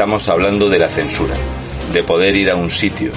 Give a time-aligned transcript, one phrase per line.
[0.00, 1.34] estamos hablando de la censura,
[1.92, 3.12] de poder ir a un sitio,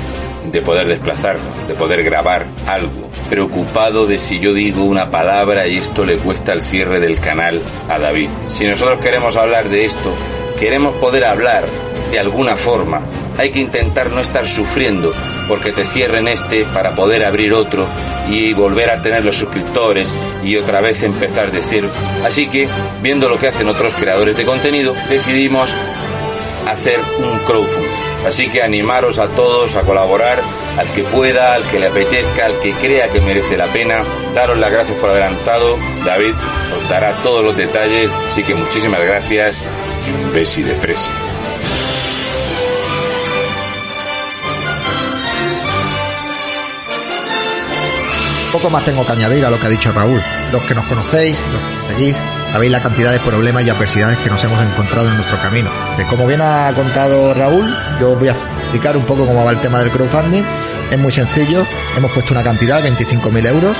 [0.51, 5.77] de poder desplazarnos, de poder grabar algo, preocupado de si yo digo una palabra y
[5.77, 8.27] esto le cuesta el cierre del canal a David.
[8.48, 10.14] Si nosotros queremos hablar de esto,
[10.59, 11.64] queremos poder hablar
[12.11, 13.02] de alguna forma,
[13.38, 15.13] hay que intentar no estar sufriendo
[15.47, 17.88] porque te cierren este para poder abrir otro
[18.29, 20.13] y volver a tener los suscriptores
[20.43, 21.89] y otra vez empezar de cero.
[22.25, 22.68] Así que,
[23.02, 25.73] viendo lo que hacen otros creadores de contenido, decidimos
[26.68, 27.91] hacer un crowdfunding.
[28.28, 30.42] Así que animaros a todos a colaborar,
[30.78, 34.03] al que pueda, al que le apetezca, al que crea que merece la pena.
[34.33, 35.77] Daros las gracias por adelantado.
[36.05, 36.33] David
[36.77, 38.09] os dará todos los detalles.
[38.27, 39.63] Así que muchísimas gracias
[40.07, 41.11] y un besi de fresa.
[48.53, 50.21] Poco más tengo que añadir a lo que ha dicho Raúl.
[50.52, 51.43] Los que nos conocéis,
[51.93, 52.17] seguís,
[52.52, 55.70] sabéis la cantidad de problemas y adversidades que nos hemos encontrado en nuestro camino.
[55.97, 57.66] De como bien ha contado Raúl,
[57.99, 60.44] yo voy a explicar un poco cómo va el tema del crowdfunding.
[60.94, 61.66] Es muy sencillo,
[61.97, 63.75] hemos puesto una cantidad de 25.000 euros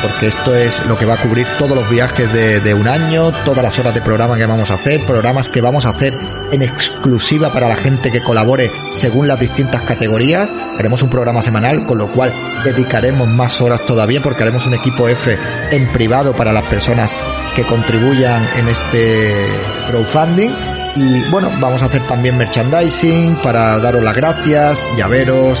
[0.00, 3.30] porque esto es lo que va a cubrir todos los viajes de, de, un año,
[3.44, 6.14] todas las horas de programa que vamos a hacer, programas que vamos a hacer
[6.50, 10.50] en exclusiva para la gente que colabore según las distintas categorías.
[10.78, 12.32] Haremos un programa semanal, con lo cual
[12.64, 15.36] dedicaremos más horas todavía porque haremos un equipo F
[15.70, 17.14] en privado para las personas
[17.54, 19.46] que contribuyan en este
[19.88, 20.50] crowdfunding.
[20.96, 25.60] Y bueno, vamos a hacer también merchandising para daros las gracias, llaveros,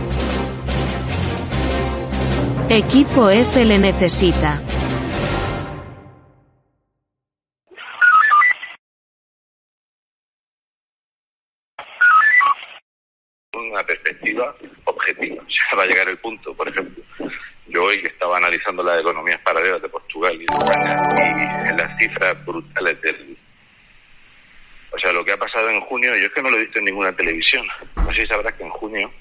[2.73, 4.61] Equipo F le necesita.
[13.53, 14.55] Una perspectiva
[14.85, 15.43] objetiva.
[15.71, 17.03] Ya va a llegar el punto, por ejemplo.
[17.67, 21.97] Yo hoy estaba analizando las economías paralelas de Portugal y de España y en las
[21.97, 23.37] cifras brutales del,
[24.93, 26.79] o sea, lo que ha pasado en junio, yo es que no lo he visto
[26.79, 27.67] en ninguna televisión.
[27.97, 29.11] No sé si sabrás que en junio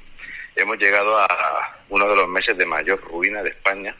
[0.56, 3.94] hemos llegado a uno de los meses de mayor ruina de España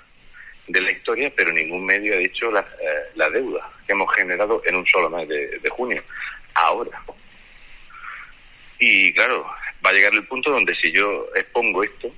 [0.71, 4.63] de la historia, pero ningún medio ha dicho la, eh, la deuda que hemos generado
[4.65, 6.03] en un solo mes de, junio.
[6.55, 7.03] Ahora.
[8.79, 9.47] Y claro,
[9.85, 12.13] va a llegar el punto donde si yo expongo esto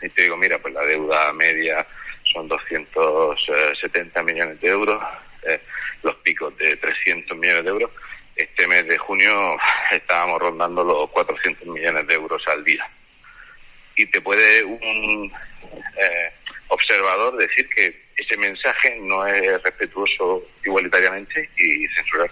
[0.00, 1.86] y te digo, mira, pues la deuda media
[2.32, 5.02] son 270 millones de euros,
[5.46, 5.60] eh,
[6.02, 7.90] los picos de 300 millones de euros,
[8.36, 9.58] este mes de junio
[9.90, 12.88] estábamos rondando los 400 millones de euros al día.
[13.98, 15.32] Y te puede un
[15.72, 16.32] eh,
[16.68, 22.30] observador decir que ese mensaje no es respetuoso igualitariamente y censurar.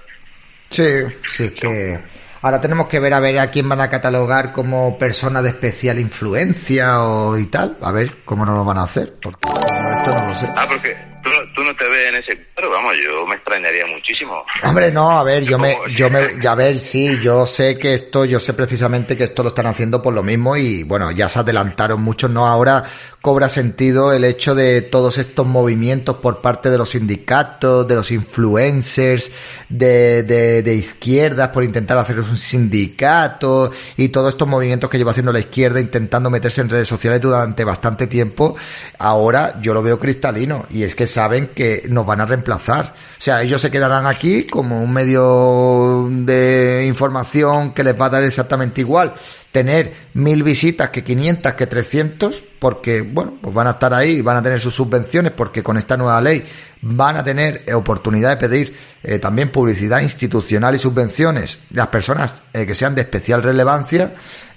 [0.70, 1.98] Sí, sí, que
[2.42, 5.98] ahora tenemos que ver a ver a quién van a catalogar como persona de especial
[5.98, 10.26] influencia o y tal, a ver cómo nos lo van a hacer, porque esto no
[10.28, 10.48] lo sé.
[10.56, 14.44] Ah, porque tú, tú no te ves en ese cuadro, vamos, yo me extrañaría muchísimo.
[14.62, 18.24] Hombre, no, a ver, yo me, yo me, a ver, sí, yo sé que esto,
[18.24, 21.40] yo sé precisamente que esto lo están haciendo por lo mismo y bueno, ya se
[21.40, 22.46] adelantaron muchos, ¿no?
[22.46, 22.84] Ahora
[23.20, 28.12] cobra sentido el hecho de todos estos movimientos por parte de los sindicatos, de los
[28.12, 29.32] influencers,
[29.68, 35.10] de, de, de izquierdas por intentar hacer un sindicato y todos estos movimientos que lleva
[35.10, 38.56] haciendo la izquierda intentando meterse en redes sociales durante bastante tiempo,
[38.98, 42.94] ahora yo lo veo cristalino y es que saben que nos van a reemplazar.
[43.18, 48.10] O sea, ellos se quedarán aquí como un medio de información que les va a
[48.10, 49.14] dar exactamente igual
[49.56, 54.36] tener mil visitas que 500 que 300 porque bueno pues van a estar ahí van
[54.36, 56.44] a tener sus subvenciones porque con esta nueva ley
[56.82, 62.66] van a tener oportunidad de pedir eh, también publicidad institucional y subvenciones las personas eh,
[62.66, 64.12] que sean de especial relevancia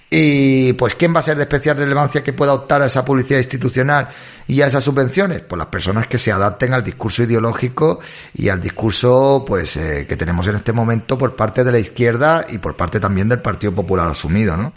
[0.09, 3.39] y pues quién va a ser de especial relevancia que pueda optar a esa publicidad
[3.39, 4.07] institucional
[4.47, 8.00] y a esas subvenciones pues las personas que se adapten al discurso ideológico
[8.33, 12.45] y al discurso pues eh, que tenemos en este momento por parte de la izquierda
[12.50, 14.73] y por parte también del Partido Popular asumido no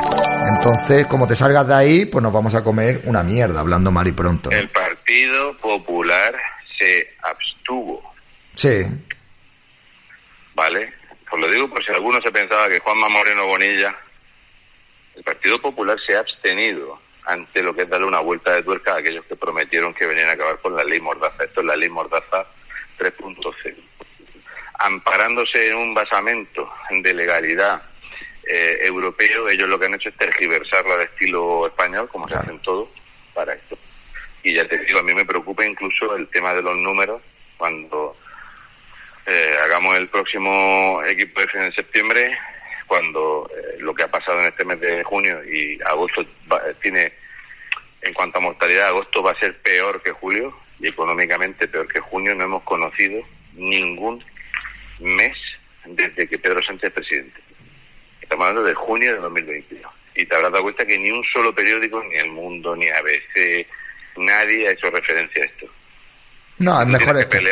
[0.56, 4.06] entonces como te salgas de ahí pues nos vamos a comer una mierda hablando mal
[4.06, 4.56] y pronto ¿no?
[4.56, 6.34] el Partido Popular
[6.78, 8.02] se abstuvo.
[8.54, 8.84] Sí.
[10.54, 10.92] Vale.
[11.30, 13.96] Os lo digo por si alguno se pensaba que Juanma Moreno Bonilla,
[15.14, 18.94] el Partido Popular se ha abstenido ante lo que es darle una vuelta de tuerca
[18.94, 21.44] a aquellos que prometieron que venían a acabar con la ley Mordaza.
[21.44, 22.46] Esto es la ley Mordaza
[22.98, 23.76] 3.0.
[24.80, 27.82] Amparándose en un basamento de legalidad
[28.44, 32.58] eh, europeo, ellos lo que han hecho es tergiversarla de estilo español, como se hacen
[32.60, 32.88] todos,
[33.34, 33.78] para esto.
[34.42, 37.22] Y ya te digo, a mí me preocupa incluso el tema de los números
[37.56, 38.16] cuando
[39.26, 42.36] eh, hagamos el próximo equipo F en septiembre,
[42.92, 46.26] cuando eh, lo que ha pasado en este mes de junio y agosto
[46.82, 47.10] tiene,
[48.02, 52.00] en cuanto a mortalidad, agosto va a ser peor que julio y económicamente peor que
[52.00, 53.22] junio, no hemos conocido
[53.54, 54.22] ningún
[55.00, 55.34] mes
[55.86, 57.40] desde que Pedro Sánchez es presidente.
[58.20, 59.90] Estamos hablando de junio de 2022.
[60.14, 63.66] Y te habrás dado cuenta que ni un solo periódico, ni El Mundo, ni ABC,
[64.18, 65.66] nadie ha hecho referencia a esto.
[66.62, 67.42] No, es mejor, estar,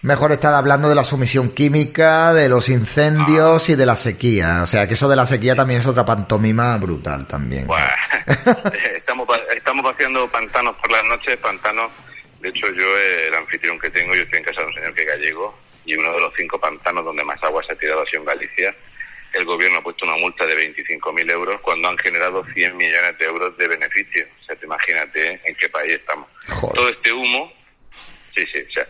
[0.00, 4.60] mejor estar hablando de la sumisión química, de los incendios y de la sequía.
[4.62, 7.68] O sea, que eso de la sequía también es otra pantomima brutal también.
[8.96, 11.92] estamos, estamos paseando pantanos por las noches, pantanos.
[12.40, 15.02] De hecho, yo, el anfitrión que tengo, yo estoy en casa de un señor que
[15.02, 18.06] es gallego, y uno de los cinco pantanos donde más agua se ha tirado ha
[18.06, 18.74] sido en Galicia.
[19.34, 23.26] El gobierno ha puesto una multa de 25.000 euros cuando han generado 100 millones de
[23.26, 24.26] euros de beneficio.
[24.40, 26.28] O sea, te imagínate en qué país estamos.
[26.74, 27.52] Todo este humo
[28.34, 28.86] Sí, sí, o sea,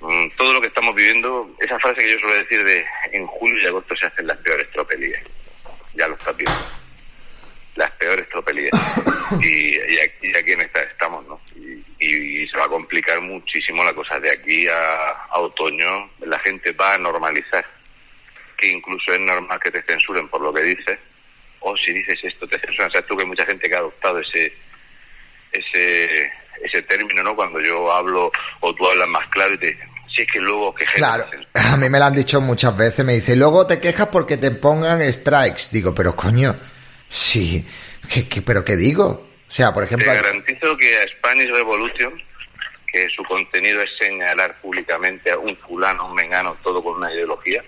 [0.00, 3.62] mm, todo lo que estamos viviendo, esa frase que yo suelo decir de en julio
[3.62, 5.22] y agosto se hacen las peores tropelías.
[5.94, 6.66] Ya lo estás viendo.
[7.74, 8.72] Las peores tropelías.
[9.40, 11.40] y, y, aquí, en esta estamos, ¿no?
[11.98, 14.20] Y, se va a complicar muchísimo la cosa.
[14.20, 17.64] De aquí a, otoño la gente va a normalizar.
[18.58, 20.98] Que incluso es normal que te censuren por lo que dices.
[21.60, 22.88] O si dices esto, te censuran.
[22.88, 24.52] O sea, tú que hay mucha gente que ha adoptado ese
[25.52, 27.34] ese ese término, ¿no?
[27.34, 28.30] Cuando yo hablo
[28.60, 29.78] o tú hablas más claro y te
[30.14, 31.24] si es que luego que Claro,
[31.54, 34.50] a mí me lo han dicho muchas veces, me dice, luego te quejas porque te
[34.50, 35.68] pongan strikes.
[35.70, 36.54] Digo, pero coño,
[37.08, 37.66] sí,
[38.08, 39.06] ¿qué, pero qué digo?
[39.06, 40.10] O sea, por ejemplo...
[40.10, 42.12] Te garantizo que a Spanish Revolution,
[42.90, 47.62] que su contenido es señalar públicamente a un fulano, un mengano, todo con una ideología,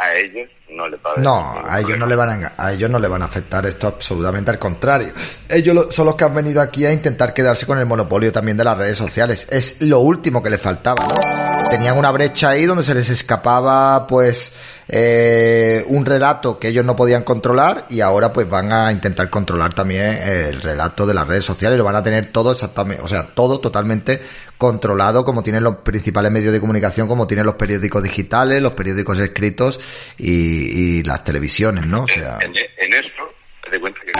[0.00, 2.90] a ellos no les va a No, a ellos no le van a, a ellos
[2.90, 5.12] no le van a afectar esto absolutamente al contrario.
[5.48, 8.64] Ellos son los que han venido aquí a intentar quedarse con el monopolio también de
[8.64, 9.46] las redes sociales.
[9.50, 11.39] Es lo último que les faltaba, ¿no?
[11.70, 14.52] Tenían una brecha ahí donde se les escapaba pues
[14.88, 19.72] eh, un relato que ellos no podían controlar y ahora pues van a intentar controlar
[19.72, 23.28] también el relato de las redes sociales, lo van a tener todo exactamente, o sea,
[23.28, 24.20] todo totalmente
[24.58, 29.18] controlado como tienen los principales medios de comunicación, como tienen los periódicos digitales, los periódicos
[29.18, 29.78] escritos
[30.18, 32.02] y, las televisiones, ¿no?
[32.02, 32.38] O sea...
[32.40, 32.52] En,
[32.92, 33.32] eso,
[33.62, 34.12] te de cuenta que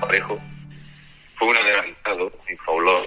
[0.00, 0.38] parejo
[1.38, 3.06] fue un adelantado, un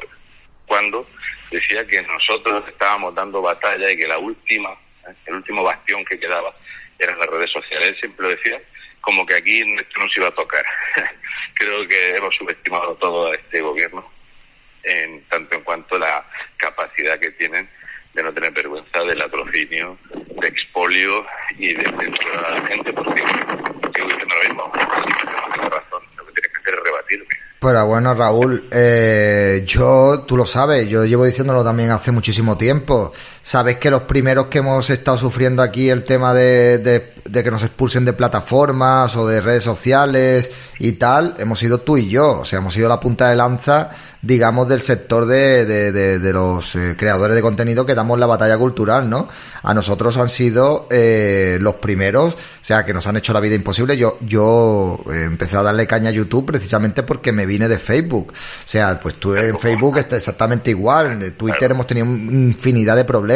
[0.66, 1.06] cuando
[1.54, 4.78] decía que nosotros estábamos dando batalla y que la última
[5.26, 6.56] el último bastión que quedaba
[7.00, 7.90] eran las redes sociales.
[7.90, 8.62] Él siempre lo decía
[9.02, 10.66] como que aquí esto no se iba a tocar.
[11.56, 14.10] Creo que hemos subestimado todo a este gobierno,
[14.84, 16.26] en tanto en cuanto a la
[16.58, 17.70] capacidad que tienen
[18.14, 19.98] de no tener vergüenza del atrocinio,
[20.40, 21.26] de expolio
[21.58, 26.26] y de censurar a la gente, porque sigo diciendo lo mismo, no tengo razón, lo
[26.28, 27.43] que tiene que hacer es rebatirme.
[27.64, 33.14] Pero bueno, Raúl, eh, yo, tú lo sabes, yo llevo diciéndolo también hace muchísimo tiempo.
[33.46, 37.52] Sabes que los primeros que hemos estado sufriendo aquí el tema de, de, de, que
[37.52, 42.40] nos expulsen de plataformas o de redes sociales y tal, hemos sido tú y yo.
[42.40, 43.92] O sea, hemos sido la punta de lanza
[44.24, 48.58] digamos, del sector de, de, de, los eh, creadores de contenido que damos la batalla
[48.58, 49.28] cultural, ¿no?
[49.62, 53.56] A nosotros han sido eh, los primeros, o sea, que nos han hecho la vida
[53.56, 53.98] imposible.
[53.98, 58.32] Yo, yo eh, empecé a darle caña a YouTube precisamente porque me vine de Facebook.
[58.32, 61.22] O sea, pues tú en Facebook está exactamente igual.
[61.22, 63.33] En Twitter hemos tenido infinidad de problemas.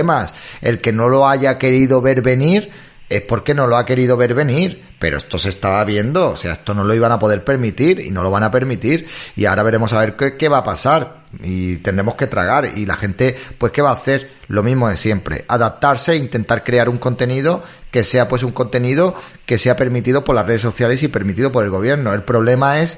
[0.62, 2.72] El que no lo haya querido ver venir,
[3.10, 4.87] es porque no lo ha querido ver venir.
[5.00, 8.10] Pero esto se estaba viendo, o sea, esto no lo iban a poder permitir y
[8.10, 9.08] no lo van a permitir.
[9.36, 11.28] Y ahora veremos a ver qué, qué va a pasar.
[11.44, 12.66] Y tendremos que tragar.
[12.76, 14.32] Y la gente, pues, ¿qué va a hacer?
[14.48, 15.46] Lo mismo de siempre.
[15.48, 19.14] Adaptarse e intentar crear un contenido que sea, pues, un contenido
[19.46, 22.14] que sea permitido por las redes sociales y permitido por el gobierno.
[22.14, 22.98] El problema es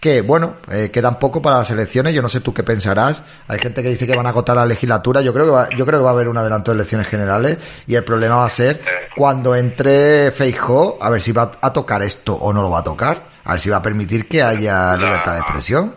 [0.00, 2.14] que, bueno, eh, quedan poco para las elecciones.
[2.14, 3.22] Yo no sé tú qué pensarás.
[3.48, 5.20] Hay gente que dice que van a agotar la legislatura.
[5.20, 7.58] Yo creo que va, yo creo que va a haber un adelanto de elecciones generales.
[7.86, 8.80] Y el problema va a ser
[9.14, 12.84] cuando entre Feijó, a ver si va a, tocar esto o no lo va a
[12.84, 15.96] tocar, a ver si va a permitir que haya libertad de expresión.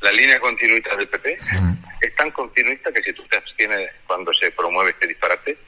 [0.00, 1.38] La línea continuista del PP
[2.00, 5.58] es tan continuista que si tú te abstienes cuando se promueve este disparate,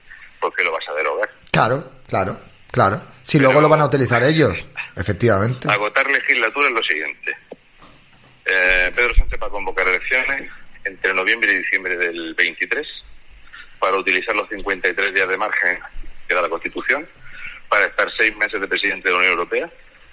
[0.40, 1.28] ¿por qué lo vas a derogar?
[1.50, 2.38] Claro, claro,
[2.70, 3.02] claro.
[3.22, 4.64] Si luego lo van a utilizar ellos,
[4.96, 5.68] efectivamente.
[5.70, 7.36] Agotar legislatura es lo siguiente.
[8.44, 10.50] Eh, Pedro Sánchez va a convocar elecciones
[10.84, 12.86] entre noviembre y diciembre del 23
[13.78, 15.78] para utilizar los 53 días de margen
[16.26, 17.06] que da la Constitución,
[17.68, 19.70] para estar seis meses de presidente de la Unión Europea,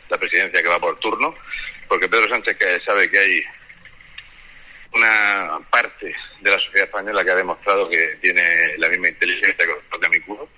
[0.09, 1.35] la presidencia que va por turno,
[1.88, 3.43] porque Pedro Sánchez sabe que hay
[4.93, 9.75] una parte de la sociedad española que ha demostrado que tiene la misma inteligencia que
[9.91, 10.50] los de mi culo,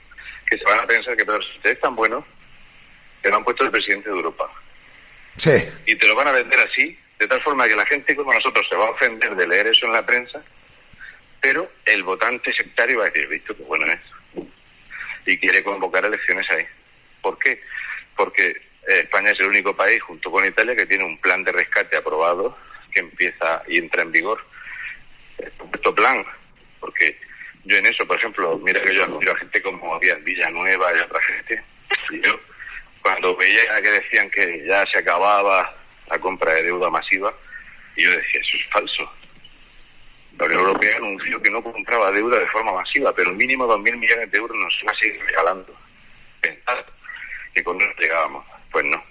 [0.45, 2.25] que se van a pensar que Pedro Sánchez es tan bueno
[3.21, 4.49] que lo han puesto el presidente de Europa.
[5.37, 5.51] Sí.
[5.85, 8.65] Y te lo van a vender así, de tal forma que la gente como nosotros
[8.69, 10.41] se va a ofender de leer eso en la prensa,
[11.41, 13.99] pero el votante sectario va a decir, visto que bueno es.
[15.25, 16.65] Y quiere convocar elecciones ahí.
[17.21, 17.61] ¿Por qué?
[18.15, 18.47] Porque
[18.87, 21.97] eh, España es el único país, junto con Italia, que tiene un plan de rescate
[21.97, 22.57] aprobado
[22.91, 24.43] que empieza y entra en vigor.
[25.37, 26.25] Este plan,
[26.79, 27.17] porque
[27.65, 30.99] yo en eso, por ejemplo, mira que yo admiro a gente como Díaz Villanueva y
[30.99, 31.63] otra gente,
[32.23, 32.39] yo
[33.01, 35.75] cuando veía que decían que ya se acababa
[36.09, 37.33] la compra de deuda masiva,
[37.95, 39.11] y yo decía, eso es falso.
[40.37, 44.31] La Unión Europea anunció que no compraba deuda de forma masiva, pero mínimo 2.000 millones
[44.31, 45.75] de euros nos va a seguir regalando.
[46.41, 46.85] Pensar
[47.57, 48.45] que con llegábamos.
[48.71, 49.03] Pues no.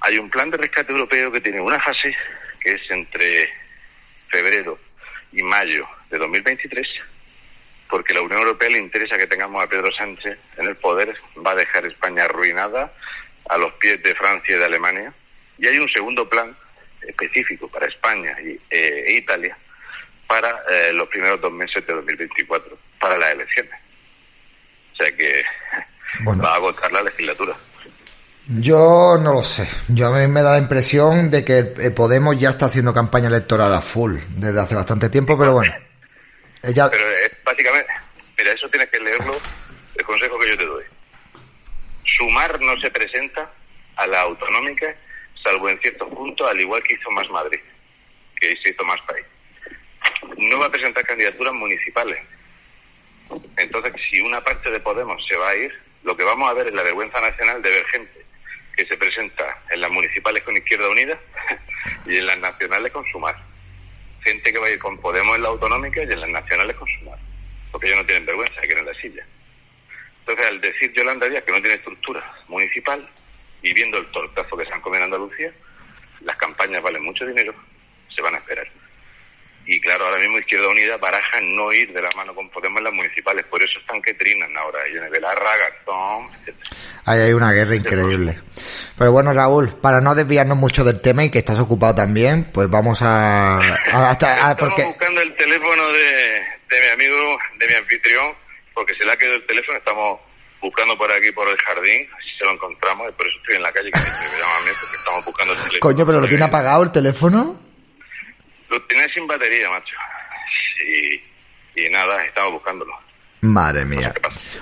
[0.00, 2.16] Hay un plan de rescate europeo que tiene una fase
[2.60, 3.50] que es entre
[4.28, 4.78] febrero
[5.32, 6.86] y mayo de 2023,
[7.90, 11.14] porque la Unión Europea le interesa que tengamos a Pedro Sánchez en el poder,
[11.46, 12.92] va a dejar España arruinada
[13.50, 15.12] a los pies de Francia y de Alemania.
[15.58, 16.56] Y hay un segundo plan
[17.02, 19.56] específico para España y, eh, e Italia
[20.26, 23.74] para eh, los primeros dos meses de 2024, para las elecciones.
[24.92, 25.44] O sea que
[26.26, 27.56] va a agotar la legislatura.
[28.48, 29.68] Yo no lo sé.
[29.88, 33.28] Yo a mí me da la impresión de que eh, Podemos ya está haciendo campaña
[33.28, 35.74] electoral a full desde hace bastante tiempo, pero bueno.
[36.62, 36.88] Ella...
[36.88, 37.92] Pero es básicamente,
[38.38, 39.38] mira, eso tienes que leerlo,
[39.94, 40.84] el consejo que yo te doy.
[42.16, 43.52] Sumar no se presenta
[43.96, 44.86] a la autonómica,
[45.44, 47.60] salvo en ciertos puntos, al igual que hizo Más Madrid,
[48.40, 49.26] que se hizo Más País.
[50.38, 52.18] No va a presentar candidaturas municipales.
[53.58, 56.68] Entonces, si una parte de Podemos se va a ir, lo que vamos a ver
[56.68, 58.24] es la vergüenza nacional de ver gente
[58.76, 61.18] que se presenta en las municipales con Izquierda Unida
[62.06, 63.36] y en las nacionales con Sumar.
[64.22, 66.88] Gente que va a ir con Podemos en la autonómica y en las nacionales con
[66.98, 67.18] Sumar.
[67.72, 69.26] Porque ellos no tienen vergüenza, quieren la silla.
[70.20, 73.08] Entonces, al decir Yolanda Díaz que no tiene estructura municipal
[73.62, 75.52] y viendo el tortazo que se han comido en Andalucía,
[76.20, 77.54] las campañas valen mucho dinero,
[78.14, 78.68] se van a esperar.
[79.70, 82.84] Y claro, ahora mismo Izquierda Unida baraja no ir de la mano con Podemos en
[82.84, 86.56] las municipales, por eso están que trinan ahora, ellos de la Ragazón, etc.
[87.04, 88.40] Ahí hay una guerra increíble.
[88.96, 92.70] Pero bueno, Raúl, para no desviarnos mucho del tema y que estás ocupado también, pues
[92.70, 93.60] vamos a...
[93.84, 98.34] Estamos buscando el teléfono de, de mi amigo, de mi anfitrión,
[98.72, 100.18] porque se le ha quedado el teléfono, estamos
[100.62, 103.62] buscando por aquí, por el jardín, así se lo encontramos, y por eso estoy en
[103.64, 105.80] la calle, que me llaman a mí, porque estamos buscando el teléfono.
[105.80, 107.67] Coño, pero ¿lo tiene apagado el teléfono?
[108.68, 109.94] Lo tiene sin batería, macho.
[110.86, 112.92] Y, y nada, estamos buscándolo.
[113.40, 114.12] Madre mía.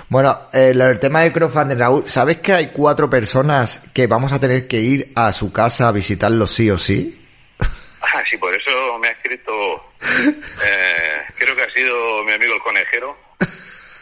[0.07, 4.39] Bueno, eh, el tema del crowdfunding, Raúl, ¿sabes que hay cuatro personas que vamos a
[4.39, 7.23] tener que ir a su casa a visitarlo sí o sí?
[7.99, 9.51] Ah, sí, por eso me ha escrito,
[10.01, 13.17] eh, creo que ha sido mi amigo el conejero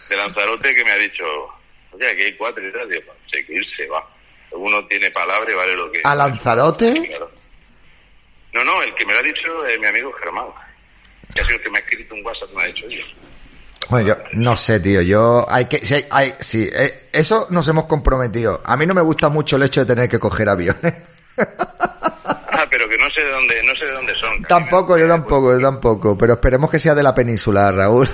[0.10, 1.24] de Lanzarote que me ha dicho,
[1.92, 4.08] oye, aquí hay cuatro y tal, digo, sé que irse, va.
[4.52, 6.02] Uno tiene palabra y vale lo que...
[6.04, 7.18] ¿A Lanzarote?
[8.56, 10.46] No, no, el que me lo ha dicho es mi amigo Germán.
[11.34, 13.04] Que ha sido el que me ha escrito un WhatsApp, me ha dicho yo.
[13.90, 15.02] Bueno, yo no sé, tío.
[15.02, 18.62] Yo hay que, sí, hay, sí, eh, eso nos hemos comprometido.
[18.64, 20.94] A mí no me gusta mucho el hecho de tener que coger aviones.
[21.38, 24.42] ah, pero que no sé de dónde, no sé de dónde son.
[24.44, 26.18] Tampoco, yo tampoco, yo tampoco.
[26.18, 28.08] Pero esperemos que sea de la península, Raúl.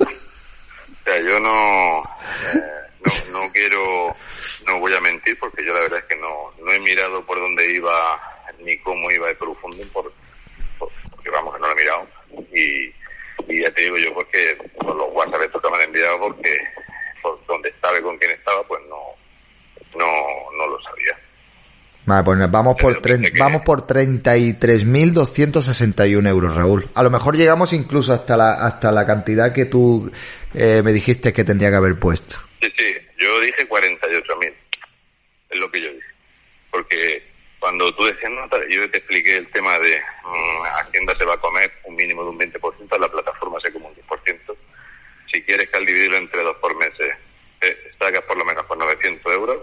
[0.00, 0.04] o
[1.04, 2.02] sea, yo no,
[2.52, 2.62] eh,
[3.32, 4.14] no, no quiero,
[4.66, 7.40] no voy a mentir porque yo la verdad es que no, no he mirado por
[7.40, 8.20] dónde iba
[8.68, 10.10] ni cómo iba de profundo por,
[10.78, 12.06] porque vamos que no lo he mirado
[12.52, 12.92] y,
[13.52, 16.60] y ya te digo yo porque por los WhatsApp estos que me han enviado porque
[17.22, 18.98] por donde estaba y con quién estaba pues no
[19.98, 20.06] no
[20.56, 21.18] no lo sabía
[22.04, 23.00] Vale, pues vamos por,
[23.38, 26.88] vamos por 33.261 euros, Raúl.
[26.94, 30.10] A lo mejor llegamos incluso hasta la hasta la cantidad que tú
[30.54, 32.36] eh, me dijiste que tendría que haber puesto.
[32.62, 34.54] Sí, sí, yo dije 48.000.
[35.50, 36.06] Es lo que yo dije.
[36.70, 37.27] Porque
[37.58, 41.40] cuando tú decías nota, yo te expliqué el tema de um, Hacienda se va a
[41.40, 44.56] comer un mínimo de un 20%, la plataforma se come un 10%.
[45.32, 47.14] Si quieres que al dividirlo entre dos por meses
[47.60, 49.58] eh, sacas por lo menos por 900 euros,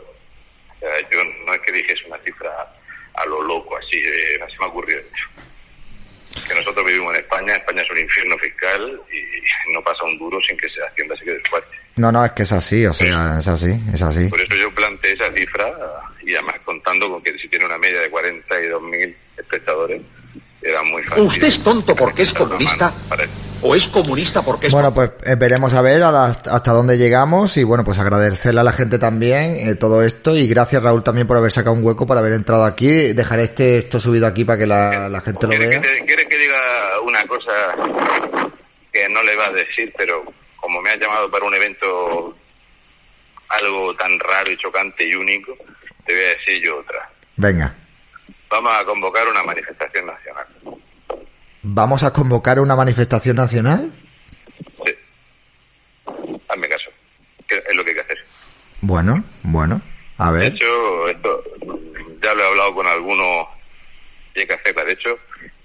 [1.12, 2.52] yo no es que dijese una cifra
[3.14, 5.02] a lo loco, así, eh, así me ha ocurrido
[6.48, 10.38] que nosotros vivimos en España, España es un infierno fiscal y no pasa un duro
[10.48, 11.78] sin que se Hacienda se quede fuerte.
[11.96, 14.28] No, no, es que es así, o sea, es así, es así.
[14.28, 14.95] Por eso yo y
[17.06, 20.02] además contando con que si tiene una media de 42.000 espectadores,
[20.62, 21.24] era muy fácil.
[21.26, 22.94] Usted es tonto porque es comunista.
[23.62, 24.74] o es comunista porque es...
[24.74, 28.72] Bueno, pues eh, veremos a ver hasta dónde llegamos y bueno, pues agradecerle a la
[28.72, 32.22] gente también eh, todo esto y gracias Raúl también por haber sacado un hueco para
[32.22, 33.14] haber entrado aquí.
[33.14, 35.82] Dejaré este esto subido aquí para que la, gente lo vea.
[35.82, 37.52] ¿Quieres que diga una cosa
[38.92, 40.24] que no le va a decir, pero
[40.56, 42.36] como me ha llamado para un evento
[43.50, 45.56] algo tan raro y chocante y único,
[46.06, 47.10] te voy a decir yo otra.
[47.36, 47.76] Venga.
[48.50, 50.46] Vamos a convocar una manifestación nacional.
[51.64, 53.92] ¿Vamos a convocar una manifestación nacional?
[54.86, 54.94] Sí.
[56.48, 56.90] Hazme caso.
[57.50, 58.18] es lo que hay que hacer.
[58.82, 59.82] Bueno, bueno.
[60.18, 60.42] A ver.
[60.42, 61.44] De hecho, esto
[62.22, 63.48] ya lo he hablado con algunos
[64.36, 64.86] y hay que hacerla.
[64.86, 65.18] De hecho,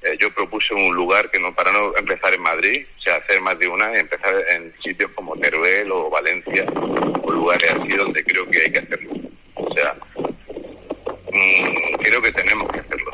[0.03, 3.41] eh, yo propuse un lugar que no para no empezar en Madrid, o sea, hacer
[3.43, 6.65] más de una, y empezar en sitios como Teruel o Valencia,
[7.23, 9.30] o lugares así donde creo que hay que hacerlo.
[9.71, 9.95] O sea,
[11.33, 13.11] mmm, creo que tenemos que hacerlo,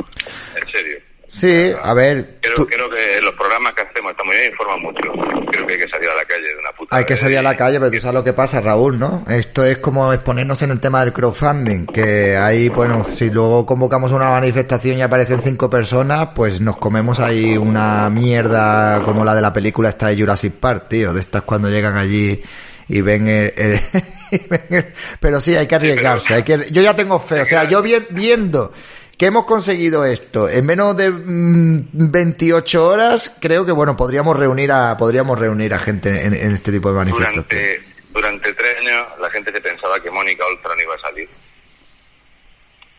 [0.56, 0.98] en serio.
[1.30, 2.38] Sí, a ver.
[2.40, 5.00] Creo, creo, que los programas que hacemos están muy bien, informan mucho.
[5.50, 6.96] Creo que hay que salir a la calle de una puta.
[6.96, 9.24] Hay que salir a la calle, pero tú sabes lo que pasa, Raúl, ¿no?
[9.28, 14.12] Esto es como exponernos en el tema del crowdfunding, que ahí, bueno, si luego convocamos
[14.12, 19.42] una manifestación y aparecen cinco personas, pues nos comemos ahí una mierda como la de
[19.42, 22.40] la película esta de Jurassic Park, tío, de estas cuando llegan allí
[22.88, 23.52] y ven el,
[25.20, 28.72] pero sí hay que arriesgarse hay que yo ya tengo fe o sea yo viendo
[29.18, 34.70] que hemos conseguido esto en menos de 28 mm, horas, creo que bueno, podríamos reunir
[34.72, 37.48] a podríamos reunir a gente en, este tipo de manifestaciones.
[37.48, 41.28] Durante, durante tres años la gente se pensaba que Mónica Oltra no iba a salir.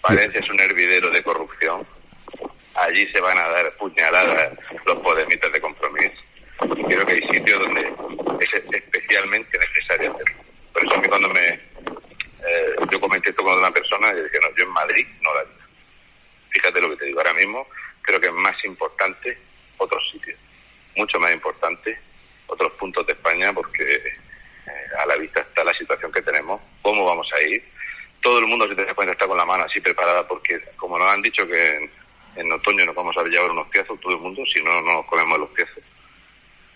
[0.01, 1.85] Valencia es un hervidero de corrupción.
[2.75, 6.15] Allí se van a dar puñaladas los podemitas de compromiso.
[6.77, 10.43] Y creo que hay sitios donde es especialmente necesario hacerlo.
[10.73, 11.47] Por eso a mí cuando me...
[11.49, 15.43] Eh, yo comenté esto con una persona y dije, no, yo en Madrid no la
[16.57, 17.67] fíjate lo que te digo ahora mismo,
[18.01, 19.37] creo que es más importante
[19.77, 20.39] otros sitios,
[20.95, 21.99] mucho más importante
[22.47, 27.05] otros puntos de España porque eh, a la vista está la situación que tenemos, cómo
[27.05, 27.63] vamos a ir.
[28.21, 30.97] Todo el mundo, si te das cuenta, está con la mano así preparada porque, como
[30.97, 31.89] nos han dicho que
[32.35, 35.05] en, otoño nos vamos a llevar unos piezos, todo el mundo, si no, no nos
[35.05, 35.83] comemos los piezos.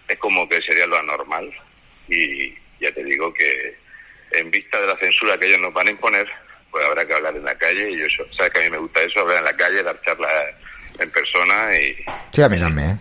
[0.07, 1.51] Es como que sería lo anormal
[2.07, 3.77] y ya te digo que
[4.33, 6.29] en vista de la censura que ellos nos van a imponer,
[6.71, 8.05] pues habrá que hablar en la calle y yo
[8.37, 10.31] sabes que a mí me gusta eso hablar en la calle dar charlas
[10.99, 11.95] en persona y
[12.31, 12.99] sí a mí también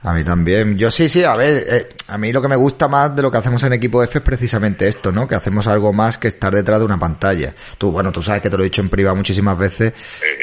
[0.00, 0.78] a mí también.
[0.78, 3.32] Yo sí, sí, a ver, eh, a mí lo que me gusta más de lo
[3.32, 5.26] que hacemos en Equipo F es precisamente esto, ¿no?
[5.26, 7.52] Que hacemos algo más que estar detrás de una pantalla.
[7.78, 9.92] Tú, bueno, tú sabes que te lo he dicho en privado muchísimas veces.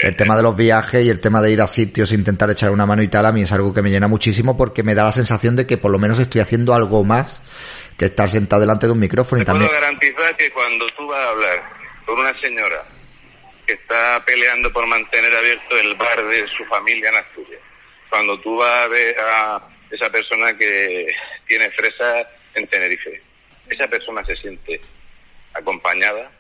[0.04, 2.86] El tema de los viajes y el tema de ir a sitios, intentar echar una
[2.86, 5.14] mano y tal, a mí es algo que me llena muchísimo porque me da la
[5.14, 7.42] sensación de que por lo menos estoy haciendo algo más
[7.98, 9.42] que estar sentado delante de un micrófono.
[9.42, 9.70] y también...
[9.70, 12.86] puedo garantizar que cuando tú vas a hablar por una señora
[13.66, 17.62] que está peleando por mantener abierto el bar de su familia en Asturias.
[18.10, 21.08] Cuando tú vas a ver a esa persona que
[21.48, 23.22] tiene fresa en Tenerife,
[23.70, 24.80] esa persona se siente
[25.54, 26.32] acompañada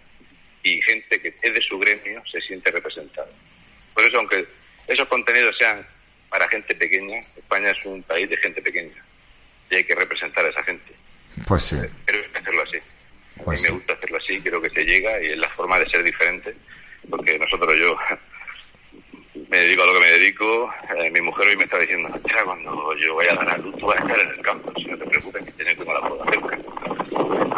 [0.61, 3.29] y gente que es de su gremio se siente representada.
[3.93, 4.45] Por eso, aunque
[4.87, 5.85] esos contenidos sean
[6.29, 9.03] para gente pequeña, España es un país de gente pequeña
[9.69, 10.93] y hay que representar a esa gente.
[11.47, 11.77] Pues sí.
[12.05, 12.77] Pero hay que hacerlo así.
[13.35, 15.77] A mí pues me gusta hacerlo así, creo que se llega y es la forma
[15.77, 16.55] de ser diferente,
[17.09, 17.97] porque nosotros, yo
[19.49, 22.09] me dedico a lo que me dedico, eh, mi mujer hoy me está diciendo,
[22.45, 24.85] cuando yo vaya a dar a luz, tú vas a estar en el campo, si
[24.85, 26.57] no te preocupes, que tienes como la boda cerca.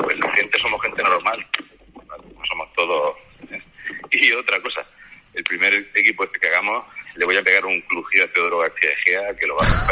[0.04, 1.46] Pues la gente somos gente normal,
[1.94, 3.16] no somos todos.
[4.10, 4.86] Y otra cosa,
[5.34, 6.86] el primer equipo este que hagamos,
[7.16, 9.88] le voy a pegar un clujido a Teodoro García Egea que lo va a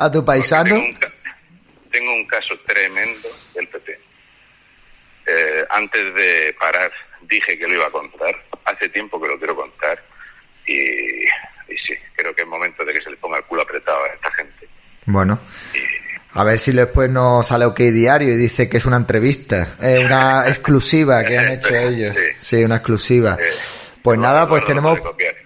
[0.00, 0.70] ¿A tu paisano?
[0.70, 1.13] tengo un
[2.34, 4.00] caso tremendo del PP.
[5.26, 8.34] Eh, antes de parar dije que lo iba a contar.
[8.64, 10.02] Hace tiempo que lo quiero contar.
[10.66, 11.24] Y,
[11.68, 14.30] sí, creo que es momento de que se le ponga el culo apretado a esta
[14.32, 14.68] gente.
[15.06, 15.40] Bueno.
[16.36, 20.00] A ver si después nos sale OK Diario y dice que es una entrevista, es
[20.00, 22.16] una exclusiva que han hecho ellos.
[22.40, 23.38] Sí, una exclusiva.
[24.02, 24.98] Pues nada, pues tenemos,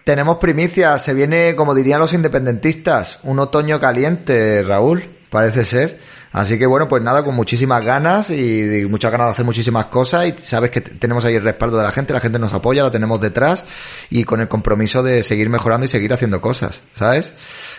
[0.03, 0.99] tenemos primicia.
[0.99, 6.01] Se viene, como dirían los independentistas, un otoño caliente, Raúl, parece ser.
[6.33, 10.27] Así que bueno, pues nada, con muchísimas ganas y, muchas ganas de hacer muchísimas cosas
[10.27, 12.91] y sabes que tenemos ahí el respaldo de la gente, la gente nos apoya, la
[12.91, 13.65] tenemos detrás
[14.11, 17.33] y con el compromiso de seguir mejorando y seguir haciendo cosas, ¿sabes?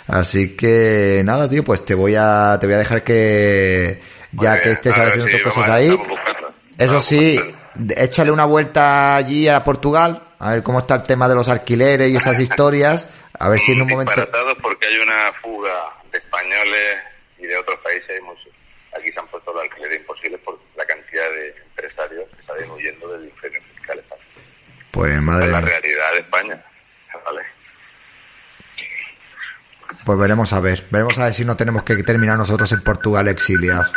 [0.08, 4.72] Así que nada, tío, pues te voy a, te voy a dejar que, ya que
[4.72, 5.96] estés haciendo tus cosas ahí.
[6.78, 7.40] Eso sí,
[7.96, 12.10] échale una vuelta allí a Portugal, a ver cómo está el tema de los alquileres
[12.10, 13.08] y esas historias,
[13.38, 14.22] a ver si en un momento...
[14.62, 15.70] porque hay una fuga
[16.12, 17.09] de españoles
[17.50, 18.52] de otros países muchos.
[18.98, 23.08] Aquí se han puesto los alquileres imposibles por la cantidad de empresarios que salen huyendo
[23.10, 24.04] del infierno fiscal.
[24.92, 25.46] Pues madre.
[25.46, 26.66] Es la realidad de España.
[27.26, 27.42] ¿vale?
[30.06, 30.86] pues veremos a ver.
[30.90, 33.92] Veremos a ver si no tenemos que terminar nosotros en Portugal exiliados.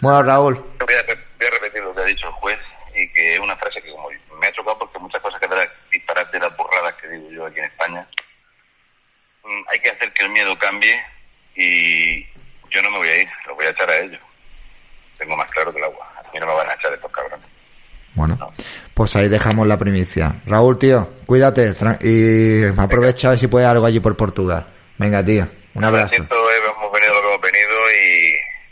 [0.00, 0.54] Bueno, Raúl.
[0.54, 2.58] Voy a, voy a repetir lo que ha dicho el juez
[2.94, 5.70] y que es una frase que como me ha chocado porque muchas cosas que te
[5.90, 8.08] disparate las borradas que digo yo aquí en España.
[9.44, 11.02] Mm, hay que hacer que el miedo cambie
[11.54, 12.26] y
[12.72, 14.20] yo no me voy a ir, lo voy a echar a ellos.
[15.18, 16.06] Tengo más claro que el agua.
[16.18, 17.46] A mí no me van a echar estos cabrones.
[18.14, 18.38] Bueno,
[18.92, 20.42] pues ahí dejamos la primicia.
[20.46, 24.66] Raúl, tío, cuídate y aprovecha a ver si puede algo allí por Portugal.
[24.98, 26.10] Venga, tío, un abrazo.
[26.10, 27.70] Siento, eh, hemos venido lo que hemos venido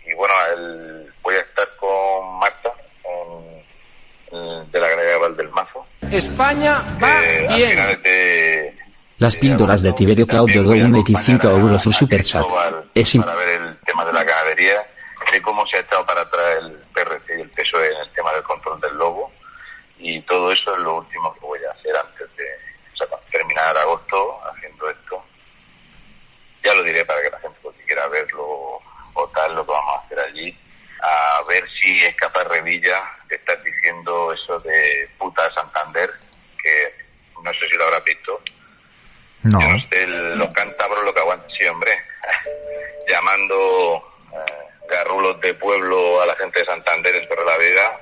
[0.07, 2.71] y, y bueno, el- voy a estar con Marta
[3.05, 5.87] en- en- de la Grega Valdelmazo.
[6.11, 7.71] España va eh, a bien.
[7.71, 8.77] finales de,
[9.19, 12.43] Las píldoras de Tiberio Claudio de 25 acompañar a- euros su superchat.
[12.43, 13.15] Cristóbal Es
[14.66, 18.12] tema de cómo se ha echado para atrás el PRC y el PSOE en el
[18.12, 19.33] tema del control del lobo.
[19.99, 22.44] Y todo eso es lo último que voy a hacer antes de
[22.94, 25.23] o sea, terminar agosto haciendo esto.
[26.62, 28.81] Ya lo diré para que la gente pues, si quiera verlo
[29.14, 30.59] o tal, lo que vamos a hacer allí.
[31.03, 36.11] A ver si es capaz Revilla de estar diciendo eso de puta Santander,
[36.62, 36.94] que
[37.42, 38.40] no sé si lo habrá visto.
[39.42, 41.92] No, no sé, los cántabros lo que aguantan, sí, hombre.
[43.09, 44.10] Llamando
[44.88, 48.01] garrulos de pueblo a la gente de Santander en Torre la Vega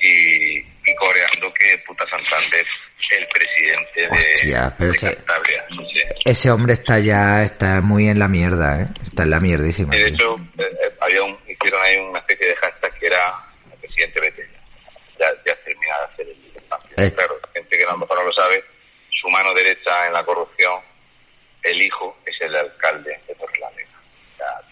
[0.00, 2.66] y, y coreando que puta Santander
[3.10, 5.64] el presidente de, Hostia, pero de ese- Cantabria.
[6.24, 8.86] Ese hombre está ya, está muy en la mierda, ¿eh?
[9.02, 9.96] Está en la mierdísima.
[9.96, 13.34] Y de hecho, eh, eh, había un, hicieron ahí una especie de hashtag que era
[13.72, 14.48] el presidente vete.
[15.18, 17.04] Ya, ya termina de hacer el.
[17.04, 17.12] Eh.
[17.14, 18.64] Claro, gente que a lo mejor no lo sabe,
[19.20, 20.80] su mano derecha en la corrupción,
[21.64, 23.89] el hijo es el alcalde de Torrelavega.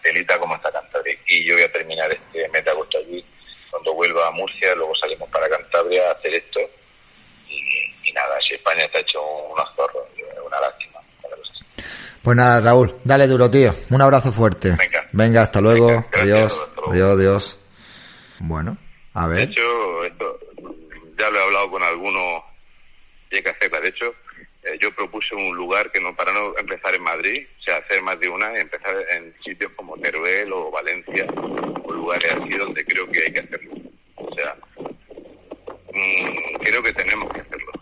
[0.08, 1.18] O sea, telita como está Cantabria.
[1.26, 3.24] Y yo voy a terminar este mes de agosto allí.
[3.70, 6.60] Cuando vuelva a Murcia, luego salimos para Cantabria a hacer esto.
[7.48, 10.06] Y, y nada, si España está hecho unos zorros,
[10.46, 11.00] una lástima.
[11.24, 11.84] una cosa así.
[12.22, 13.74] Pues nada, Raúl, dale duro, tío.
[13.90, 14.76] Un abrazo fuerte.
[15.12, 15.42] Venga.
[15.42, 15.86] hasta luego.
[15.88, 16.52] Venga, adiós.
[16.52, 16.92] hasta luego.
[16.92, 17.60] Adiós, adiós.
[18.40, 18.76] Bueno,
[19.14, 19.48] a De ver.
[19.50, 20.38] hecho, esto,
[21.18, 22.42] ya lo he hablado con algunos
[23.30, 23.80] que hacerla.
[23.80, 24.06] De hecho,
[24.62, 28.00] eh, yo propuse un lugar que no para no empezar en Madrid, o sea, hacer
[28.02, 29.34] más de una y empezar en
[30.00, 31.26] Teruel o Valencia
[31.84, 33.72] o lugares así donde creo que hay que hacerlo.
[34.16, 34.56] O sea,
[35.92, 37.72] mm, creo que tenemos que hacerlo.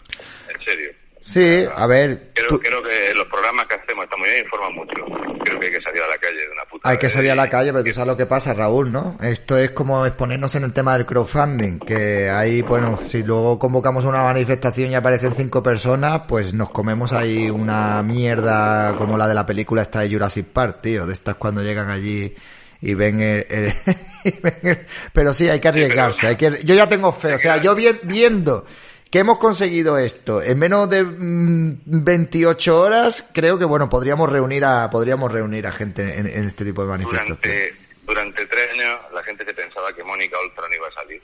[0.48, 0.90] En serio.
[1.24, 2.30] Sí, a ver.
[2.34, 5.04] Creo, tú- creo que los programas que hacemos están muy bien, informan mucho.
[5.44, 7.46] Creo que hay que salir a la calle de una Hay que salir a la
[7.46, 9.16] y- calle, pero tú sabes lo que pasa, Raúl, ¿no?
[9.20, 14.04] Esto es como exponernos en el tema del crowdfunding, que ahí, bueno, si luego convocamos
[14.04, 19.34] una manifestación y aparecen cinco personas, pues nos comemos ahí una mierda como la de
[19.34, 22.34] la película esta de Jurassic Park, tío, de estas cuando llegan allí
[22.80, 23.46] y ven el...
[23.48, 23.74] el-
[24.24, 26.60] y ven el- pero sí, hay que arriesgarse, hay que...
[26.64, 28.64] Yo ya tengo fe, o sea, yo vi- viendo
[29.10, 34.64] que hemos conseguido esto en menos de mm, 28 horas, creo que bueno, podríamos reunir
[34.64, 37.40] a podríamos reunir a gente en, este tipo de manifestaciones.
[37.40, 41.22] Durante, durante tres años la gente se pensaba que Mónica Oltra no iba a salir.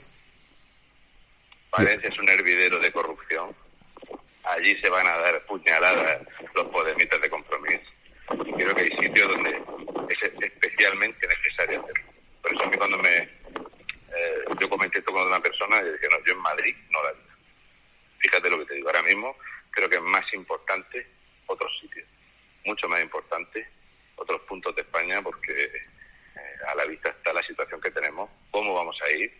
[1.71, 3.49] Valencia es un hervidero de corrupción.
[4.43, 6.21] Allí se van a dar puñaladas
[6.53, 7.89] los podemitas de compromiso.
[8.45, 9.49] Y creo que hay sitios donde
[10.09, 12.13] es especialmente necesario hacerlo.
[12.41, 13.17] Por eso a mí cuando me...
[13.17, 17.13] eh, yo comenté esto con una persona y dije, no, yo en Madrid no la.
[18.23, 18.87] Fíjate lo que te digo.
[18.87, 19.35] Ahora mismo
[19.69, 21.05] creo que es más importante
[21.45, 22.07] otros sitios.
[22.63, 23.67] Mucho más importante
[24.15, 28.73] otros puntos de España porque eh, a la vista está la situación que tenemos, cómo
[28.73, 29.31] vamos a ir.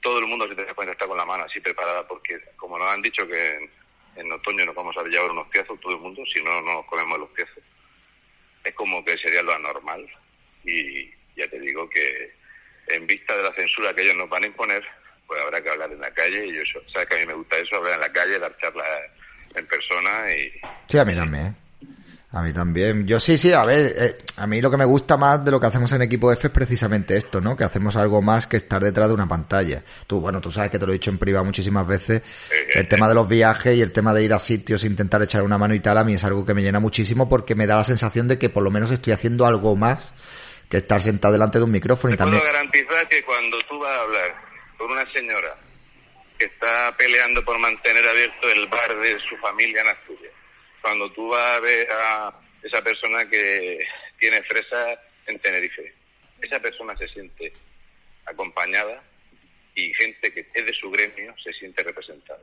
[0.00, 2.76] Todo el mundo, si te das cuenta, está con la mano así preparada porque, como
[2.76, 3.70] nos han dicho que
[4.16, 6.86] en, otoño nos vamos a llevar unos piezos, todo el mundo, si no, no nos
[6.86, 7.62] comemos los piezos.
[8.64, 10.06] Es como que sería lo anormal.
[10.64, 12.34] Y ya te digo que
[12.88, 14.84] en vista de la censura que ellos nos van a imponer,
[15.26, 16.46] pues habrá que hablar en la calle.
[16.46, 18.88] Y yo, sabes que a mí me gusta eso, hablar en la calle, dar charlas
[19.54, 20.52] en persona y,
[20.88, 21.46] Sí, a mí también.
[21.46, 21.54] ¿eh?
[22.34, 23.06] A mí también.
[23.06, 25.60] Yo sí, sí, a ver, eh, a mí lo que me gusta más de lo
[25.60, 27.56] que hacemos en Equipo F es precisamente esto, ¿no?
[27.56, 29.84] Que hacemos algo más que estar detrás de una pantalla.
[30.08, 32.22] Tú, bueno, tú sabes que te lo he dicho en privado muchísimas veces,
[32.74, 35.58] el tema de los viajes y el tema de ir a sitios, intentar echar una
[35.58, 37.84] mano y tal, a mí es algo que me llena muchísimo porque me da la
[37.84, 40.12] sensación de que por lo menos estoy haciendo algo más
[40.68, 42.40] que estar sentado delante de un micrófono y también...
[42.40, 44.53] puedo garantizar que cuando tú vas a hablar
[44.84, 45.56] con una señora
[46.38, 50.34] que está peleando por mantener abierto el bar de su familia en Asturias,
[50.82, 53.78] cuando tú vas a ver a esa persona que
[54.18, 55.90] tiene fresa en Tenerife,
[56.42, 57.50] esa persona se siente
[58.26, 59.02] acompañada
[59.74, 62.42] y gente que es de su gremio se siente representada.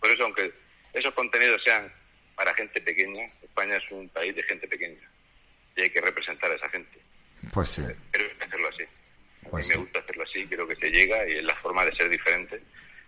[0.00, 0.52] Por eso, aunque
[0.92, 1.92] esos contenidos sean
[2.34, 5.08] para gente pequeña, España es un país de gente pequeña
[5.76, 6.98] y hay que representar a esa gente.
[7.52, 7.82] Pues sí.
[8.10, 8.82] Creo que hacerlo así.
[9.50, 11.84] Pues a mí me gusta hacerlo así, creo que se llega y es la forma
[11.84, 12.60] de ser diferente,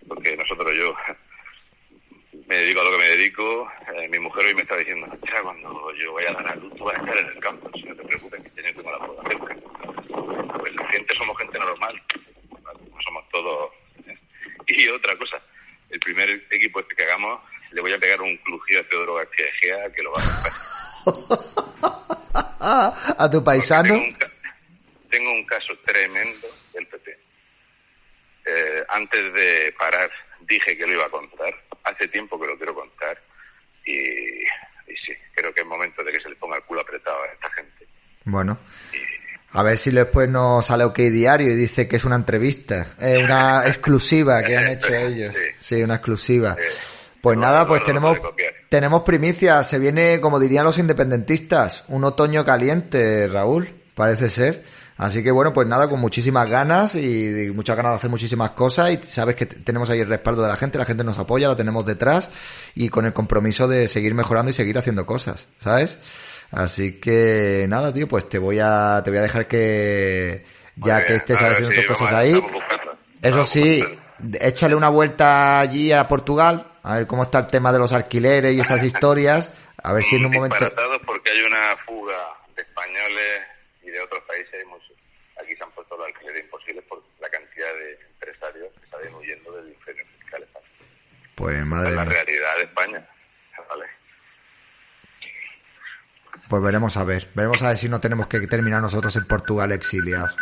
[0.06, 0.94] porque nosotros, yo,
[2.46, 3.70] me dedico a lo que me dedico.
[3.94, 5.06] Eh, mi mujer hoy me está diciendo,
[5.42, 7.94] cuando yo vaya a a luz, tú vas a estar en el campo, si no
[7.94, 9.56] te preocupes, que yo tengo la boda cerca.
[10.58, 12.02] Pues la gente somos gente normal,
[12.50, 13.70] no somos todos.
[14.66, 15.42] Y otra cosa,
[15.88, 17.40] el primer equipo este que hagamos,
[17.72, 20.50] le voy a pegar un crujido a Teodoro García Egea que lo va a
[22.60, 23.88] a a tu paisano.
[23.88, 24.29] Tengo un,
[25.10, 27.18] tengo un caso tremendo del PP.
[28.46, 31.54] Eh, antes de parar dije que lo iba a contar.
[31.84, 33.20] Hace tiempo que lo quiero contar.
[33.84, 37.22] Y, y sí, creo que es momento de que se le ponga el culo apretado
[37.22, 37.86] a esta gente.
[38.24, 38.58] Bueno.
[39.52, 43.18] A ver si después nos sale OK Diario y dice que es una entrevista, es
[43.18, 45.34] una exclusiva que han hecho ellos.
[45.58, 46.56] Sí, una exclusiva.
[47.20, 48.18] Pues No, nada, pues no tenemos
[48.68, 54.64] tenemos primicia, se viene, como dirían los independentistas, un otoño caliente, Raúl, parece ser.
[55.00, 58.50] Así que bueno, pues nada, con muchísimas ganas y, y muchas ganas de hacer muchísimas
[58.50, 61.48] cosas y sabes que tenemos ahí el respaldo de la gente, la gente nos apoya,
[61.48, 62.30] lo tenemos detrás
[62.74, 65.98] y con el compromiso de seguir mejorando y seguir haciendo cosas, ¿sabes?
[66.50, 70.44] Así que nada, tío, pues te voy a te voy a dejar que
[70.76, 72.38] ya que estés haciendo tus cosas ahí.
[73.22, 73.82] Eso sí,
[74.38, 78.54] échale una vuelta allí a Portugal, a ver cómo está el tema de los alquileres
[78.54, 79.50] y esas historias,
[79.82, 80.66] a ver si en un momento...
[81.06, 82.18] Porque hay una fuga
[82.54, 83.48] de españoles
[83.82, 84.66] y de otros países.
[84.66, 84.96] muchos.
[85.42, 89.52] Aquí se han puesto los alquileres imposibles por la cantidad de empresarios que salen huyendo
[89.56, 90.70] del infierno fiscal español.
[91.40, 92.12] Pues madre es la mía.
[92.12, 93.08] realidad de España.
[93.70, 93.86] Vale.
[96.50, 99.72] Pues veremos a ver, veremos a ver si no tenemos que terminar nosotros en Portugal
[99.72, 100.36] exiliados.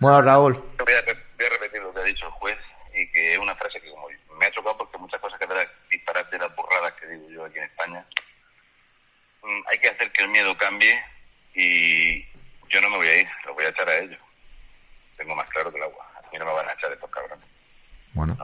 [0.00, 2.58] Bueno, Raúl, Voy a, voy a repetir lo que ha dicho el juez
[2.94, 4.06] y que es una frase que como
[4.38, 7.44] me ha chocado porque muchas cosas que te disparar de las burradas que digo yo
[7.44, 8.06] aquí en España.
[9.42, 11.02] Mm, hay que hacer que el miedo cambie
[11.54, 12.22] y
[12.68, 14.20] yo no me voy a ir, lo voy a echar a ellos.
[15.16, 16.06] Tengo más claro que el agua.
[16.16, 17.44] A mí no me van a echar estos cabrones.
[18.12, 18.36] bueno,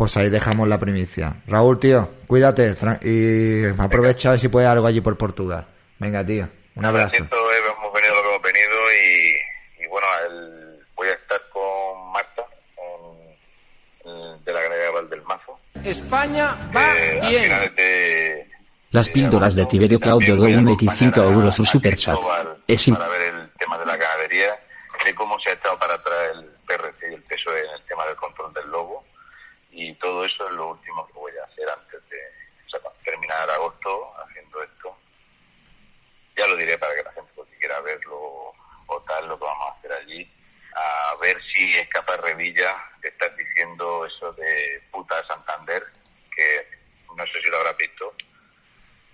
[0.00, 1.42] pues ahí dejamos la primicia.
[1.46, 5.66] Raúl, tío, cuídate y aprovecha a ver si puedes algo allí por Portugal.
[5.98, 7.10] Venga, tío, un Lo abrazo.
[7.10, 11.38] siento, eh, hemos venido lo que hemos venido y, y bueno, el- voy a estar
[11.52, 12.46] con Marta
[12.78, 15.60] en- en- de la Grega Valdelmazo.
[15.84, 17.74] España va Eh, bien.
[17.76, 18.50] de,
[18.92, 21.64] Las píldoras de Tiberio Claudio También voy a de un acompañar 25 a- euros su
[21.66, 22.16] superchat.
[22.66, 24.58] Es para ver el tema de la ganadería,
[25.04, 28.06] de cómo se ha echado para atrás el PRC y el PSOE en el tema
[28.06, 29.04] del control del lobo
[29.72, 32.18] y todo eso es lo último que voy a hacer antes de
[32.66, 34.96] o sea, terminar agosto haciendo esto.
[36.36, 38.18] Ya lo diré para que la gente pues, si quiera verlo
[38.86, 40.28] o tal, lo que vamos a hacer allí.
[40.74, 45.84] A ver si es capaz Revilla de estar diciendo eso de puta Santander,
[46.34, 46.66] que
[47.16, 48.12] no sé si lo habrás visto.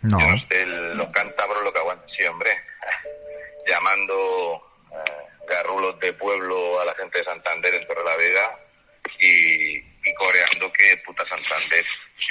[0.03, 2.51] No, Yo no sé, el- los cántabros lo que aguantan, sí, hombre.
[3.67, 5.13] Llamando eh,
[5.49, 8.59] garrulos de pueblo a la gente de Santander en Torrelavega
[9.19, 11.85] y, y coreando que puta Santander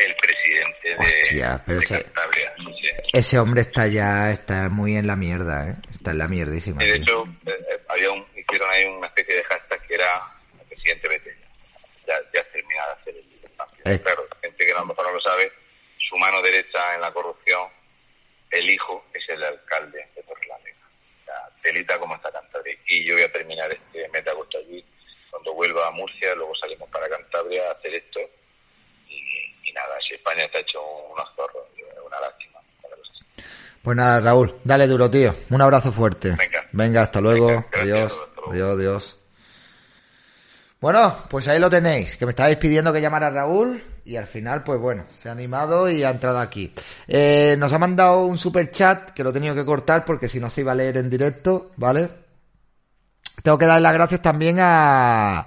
[0.06, 2.54] el presidente de, Hostia, pero de ese- Cantabria.
[2.58, 2.90] Sí.
[3.18, 5.76] Ese hombre está ya, está muy en la mierda, ¿eh?
[5.92, 6.84] Está en la mierdísima.
[6.84, 10.22] Y de hecho, eh, eh, había un, hicieron ahí una especie de hashtag que era
[10.60, 11.38] el presidente vete.
[12.06, 13.84] Ya, ya has terminado de hacer el espacio.
[13.86, 14.00] Eh.
[14.02, 15.52] Claro, gente que a lo mejor no lo sabe,
[16.10, 17.70] su mano derecha en la corrupción,
[18.52, 20.78] el hijo es el alcalde de Torrelavega.
[21.26, 22.78] Sea, telita como está Cantabria.
[22.88, 24.84] Y yo voy a terminar este mes de agosto allí.
[25.32, 28.20] Cuando vuelva a Murcia, luego salimos para Cantabria a hacer esto.
[29.08, 29.20] Y,
[29.64, 32.60] y nada, si España está hecho unos zorros, es una lástima.
[32.84, 33.26] una cosa así.
[33.86, 35.36] Pues nada, Raúl, dale duro, tío.
[35.52, 36.36] Un abrazo fuerte.
[36.72, 37.04] Venga.
[37.04, 37.46] hasta luego.
[37.46, 38.12] Venga, gracias, adiós.
[38.12, 38.52] hasta luego.
[38.52, 39.18] Adiós, adiós.
[40.82, 44.26] Bueno, pues ahí lo tenéis, que me estabais pidiendo que llamara a Raúl y al
[44.26, 46.74] final, pues bueno, se ha animado y ha entrado aquí.
[47.08, 50.40] Eh, nos ha mandado un super chat que lo he tenido que cortar porque si
[50.40, 52.10] no se iba a leer en directo, ¿vale?
[53.44, 55.46] Tengo que dar las gracias también a,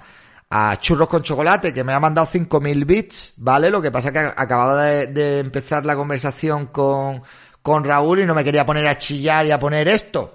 [0.48, 3.68] a Churros con Chocolate, que me ha mandado 5.000 bits, ¿vale?
[3.68, 7.24] Lo que pasa que acababa de, de empezar la conversación con,
[7.69, 10.35] con Raúl y no me quería poner a chillar y a poner esto.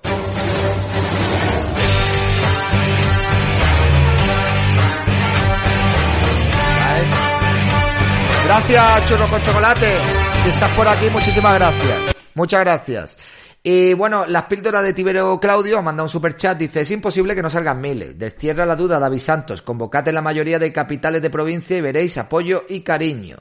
[8.46, 9.98] Gracias, Churros con Chocolate.
[10.44, 12.16] Si estás por aquí, muchísimas gracias.
[12.36, 13.18] Muchas gracias.
[13.64, 16.56] Y bueno, las píldoras de Tiberio Claudio ha mandado un super chat.
[16.58, 18.20] Dice: Es imposible que no salgan miles.
[18.20, 19.64] Destierra la duda, David Santos.
[19.64, 23.38] Convocad en la mayoría de capitales de provincia y veréis apoyo y cariño.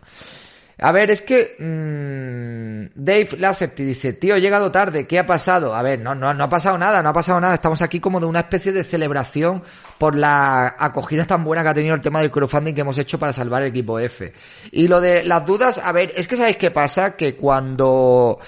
[0.83, 5.77] A ver, es que mm, Dave Lasserty dice, tío, he llegado tarde, ¿qué ha pasado?
[5.77, 8.19] A ver, no, no, no ha pasado nada, no ha pasado nada, estamos aquí como
[8.19, 9.63] de una especie de celebración
[9.97, 13.17] por la acogida tan buena que ha tenido el tema del crowdfunding que hemos hecho
[13.17, 14.33] para salvar el equipo F.
[14.73, 18.41] Y lo de las dudas, a ver, es que sabéis qué pasa, que cuando,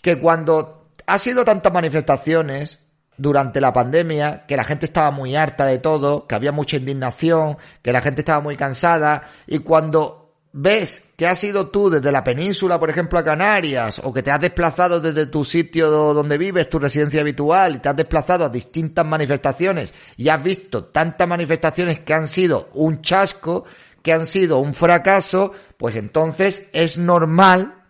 [0.00, 2.78] que cuando ha sido tantas manifestaciones,
[3.18, 7.56] durante la pandemia, que la gente estaba muy harta de todo, que había mucha indignación,
[7.82, 10.25] que la gente estaba muy cansada, y cuando
[10.58, 14.30] ves que has ido tú desde la península, por ejemplo, a Canarias, o que te
[14.30, 18.48] has desplazado desde tu sitio donde vives, tu residencia habitual, y te has desplazado a
[18.48, 23.66] distintas manifestaciones, y has visto tantas manifestaciones que han sido un chasco,
[24.02, 27.84] que han sido un fracaso, pues entonces es normal,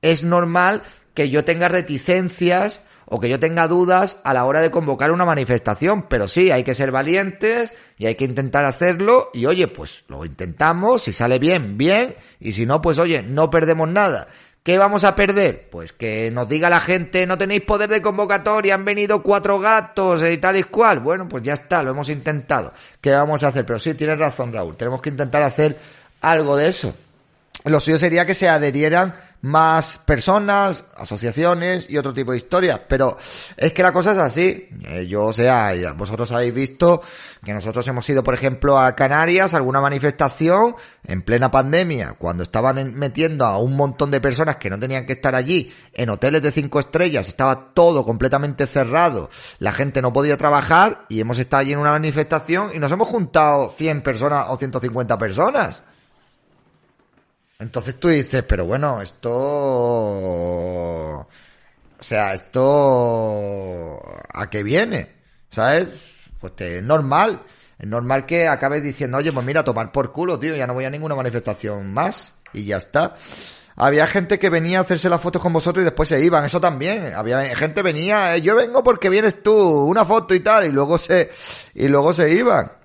[0.00, 0.82] es normal
[1.14, 2.80] que yo tenga reticencias
[3.14, 6.64] o que yo tenga dudas a la hora de convocar una manifestación, pero sí, hay
[6.64, 11.38] que ser valientes y hay que intentar hacerlo y oye, pues lo intentamos, si sale
[11.38, 14.28] bien, bien, y si no, pues oye, no perdemos nada.
[14.62, 15.68] ¿Qué vamos a perder?
[15.70, 20.22] Pues que nos diga la gente, no tenéis poder de convocatoria, han venido cuatro gatos
[20.22, 21.00] y tal y cual.
[21.00, 22.72] Bueno, pues ya está, lo hemos intentado.
[22.98, 23.66] ¿Qué vamos a hacer?
[23.66, 25.78] Pero sí, tienes razón, Raúl, tenemos que intentar hacer
[26.22, 26.96] algo de eso.
[27.64, 32.80] Lo suyo sería que se adherieran más personas, asociaciones y otro tipo de historias.
[32.88, 33.18] Pero
[33.56, 34.68] es que la cosa es así.
[34.84, 37.02] Eh, yo, o sea, vosotros habéis visto
[37.44, 42.44] que nosotros hemos ido, por ejemplo, a Canarias, a alguna manifestación en plena pandemia, cuando
[42.44, 46.42] estaban metiendo a un montón de personas que no tenían que estar allí, en hoteles
[46.42, 49.28] de cinco estrellas, estaba todo completamente cerrado,
[49.58, 53.08] la gente no podía trabajar y hemos estado allí en una manifestación y nos hemos
[53.08, 55.82] juntado 100 personas o 150 personas.
[57.62, 59.30] Entonces tú dices, pero bueno, esto...
[59.30, 61.28] O
[62.00, 64.02] sea, esto...
[64.34, 65.12] ¿A qué viene?
[65.50, 65.86] ¿Sabes?
[66.40, 67.42] Pues es normal.
[67.78, 70.86] Es normal que acabes diciendo, oye, pues mira, tomar por culo, tío, ya no voy
[70.86, 72.34] a ninguna manifestación más.
[72.52, 73.16] Y ya está.
[73.76, 76.60] Había gente que venía a hacerse las fotos con vosotros y después se iban, eso
[76.60, 77.14] también.
[77.14, 80.98] Había gente venía, eh, yo vengo porque vienes tú, una foto y tal, y luego
[80.98, 81.30] se,
[81.74, 82.81] y luego se iban.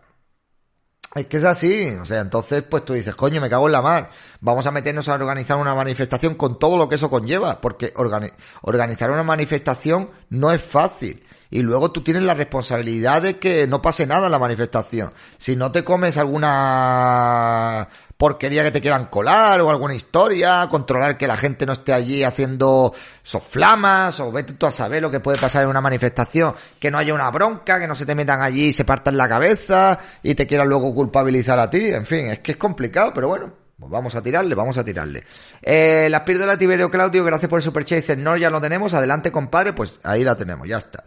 [1.18, 3.82] Es que es así, o sea, entonces pues tú dices, coño, me cago en la
[3.82, 7.92] mar, vamos a meternos a organizar una manifestación con todo lo que eso conlleva, porque
[7.96, 11.24] organizar una manifestación no es fácil.
[11.50, 15.14] Y luego tú tienes la responsabilidad de que no pase nada en la manifestación.
[15.38, 21.28] Si no te comes alguna porquería que te quieran colar o alguna historia, controlar que
[21.28, 25.38] la gente no esté allí haciendo soflamas o vete tú a saber lo que puede
[25.38, 28.70] pasar en una manifestación, que no haya una bronca, que no se te metan allí
[28.70, 32.40] y se partan la cabeza y te quieran luego culpabilizar a ti, en fin, es
[32.40, 35.24] que es complicado, pero bueno, pues vamos a tirarle, vamos a tirarle.
[35.62, 38.00] Eh, la píldora Tiberio Claudio, gracias por el superchat.
[38.00, 38.96] Dice, no, ya lo tenemos.
[38.96, 39.74] Adelante, compadre.
[39.74, 41.04] Pues ahí la tenemos, ya está.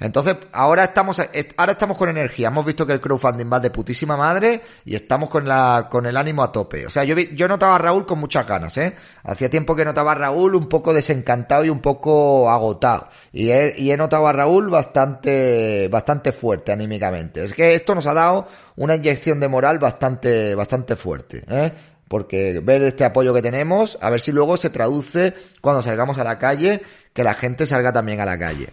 [0.00, 1.20] Entonces, ahora estamos,
[1.58, 2.48] ahora estamos con energía.
[2.48, 6.16] Hemos visto que el crowdfunding va de putísima madre y estamos con la, con el
[6.16, 6.86] ánimo a tope.
[6.86, 8.96] O sea, yo, yo notaba a Raúl con muchas ganas, eh.
[9.22, 13.10] Hacía tiempo que notaba a Raúl un poco desencantado y un poco agotado.
[13.32, 17.44] Y he, y he notado a Raúl bastante, bastante fuerte anímicamente.
[17.44, 21.72] Es que esto nos ha dado una inyección de moral bastante, bastante fuerte, eh
[22.14, 26.22] porque ver este apoyo que tenemos, a ver si luego se traduce cuando salgamos a
[26.22, 26.80] la calle,
[27.12, 28.72] que la gente salga también a la calle.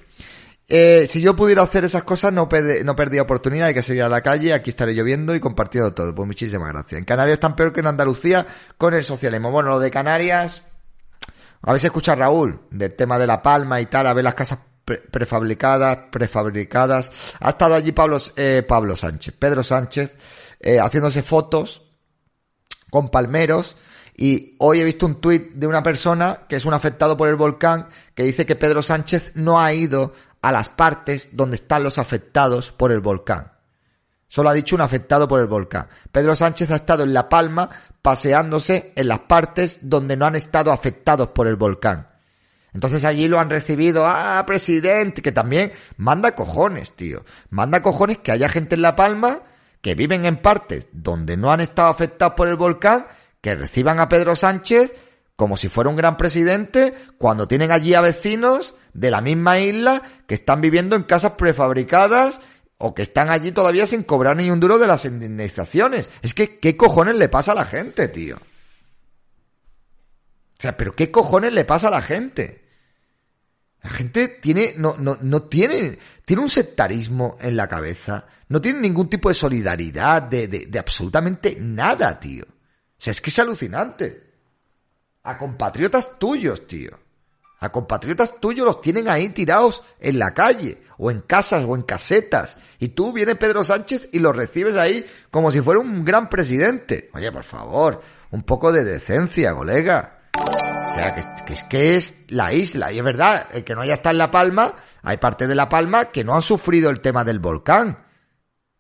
[0.68, 4.22] Eh, si yo pudiera hacer esas cosas, no, perdía oportunidad de que seguir a la
[4.22, 6.14] calle, aquí estaré lloviendo y compartiendo todo.
[6.14, 7.00] Pues muchísimas gracias.
[7.00, 8.46] En Canarias están peor que en Andalucía
[8.78, 9.50] con el socialismo.
[9.50, 10.62] Bueno, lo de Canarias,
[11.64, 14.60] a si escucha Raúl, del tema de La Palma y tal, a ver las casas
[14.86, 17.10] prefabricadas, prefabricadas.
[17.40, 20.12] Ha estado allí Pablo, eh, Pablo Sánchez, Pedro Sánchez,
[20.60, 21.88] eh, haciéndose fotos
[22.92, 23.78] con palmeros.
[24.16, 27.38] Y hoy he visto un tuit de una persona que es un afectado por el
[27.38, 31.98] volcán que dice que Pedro Sánchez no ha ido a las partes donde están los
[31.98, 33.54] afectados por el volcán.
[34.28, 35.88] Solo ha dicho un afectado por el volcán.
[36.12, 37.70] Pedro Sánchez ha estado en La Palma
[38.02, 42.08] paseándose en las partes donde no han estado afectados por el volcán.
[42.74, 47.26] Entonces allí lo han recibido, ah, presidente, que también manda cojones, tío.
[47.50, 49.42] Manda cojones que haya gente en La Palma
[49.82, 53.08] que viven en partes donde no han estado afectados por el volcán,
[53.42, 54.94] que reciban a Pedro Sánchez
[55.42, 60.04] como si fuera un gran presidente, cuando tienen allí a vecinos de la misma isla
[60.28, 62.42] que están viviendo en casas prefabricadas
[62.78, 66.12] o que están allí todavía sin cobrar ni un duro de las indemnizaciones.
[66.22, 68.36] Es que, ¿qué cojones le pasa a la gente, tío?
[68.36, 72.64] O sea, pero ¿qué cojones le pasa a la gente?
[73.82, 78.82] La gente tiene, no, no, no tiene, tiene un sectarismo en la cabeza no tienen
[78.82, 82.44] ningún tipo de solidaridad, de, de, absolutamente nada, tío.
[82.44, 84.30] O sea, es que es alucinante.
[85.24, 87.00] A compatriotas tuyos, tío.
[87.62, 91.84] A compatriotas tuyos los tienen ahí tirados en la calle, o en casas, o en
[91.84, 92.58] casetas.
[92.78, 97.10] Y tú viene Pedro Sánchez y los recibes ahí como si fuera un gran presidente.
[97.14, 98.02] Oye, por favor,
[98.32, 100.24] un poco de decencia, colega.
[100.34, 102.92] O sea, que, es que es la isla.
[102.92, 105.70] Y es verdad, el que no haya estado en La Palma, hay parte de La
[105.70, 108.11] Palma que no han sufrido el tema del volcán.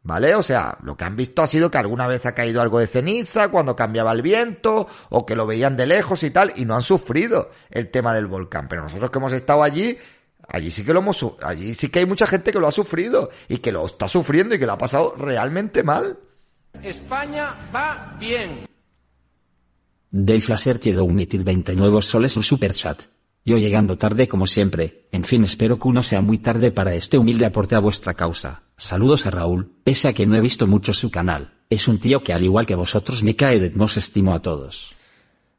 [0.03, 0.33] ¿Vale?
[0.33, 2.87] O sea, lo que han visto ha sido que alguna vez ha caído algo de
[2.87, 6.75] ceniza cuando cambiaba el viento o que lo veían de lejos y tal y no
[6.75, 8.67] han sufrido el tema del volcán.
[8.67, 9.95] Pero nosotros que hemos estado allí,
[10.47, 13.29] allí sí que lo hemos, allí sí que hay mucha gente que lo ha sufrido
[13.47, 16.17] y que lo está sufriendo y que lo ha pasado realmente mal.
[16.81, 18.65] España va bien.
[20.09, 23.03] Dave Laser llegó a unir 20 nuevos soles en Superchat.
[23.43, 27.17] Yo llegando tarde como siempre, en fin espero que no sea muy tarde para este
[27.17, 28.61] humilde aporte a vuestra causa.
[28.77, 32.21] Saludos a Raúl, pese a que no he visto mucho su canal, es un tío
[32.21, 34.95] que al igual que vosotros me cae de nos estimo a todos.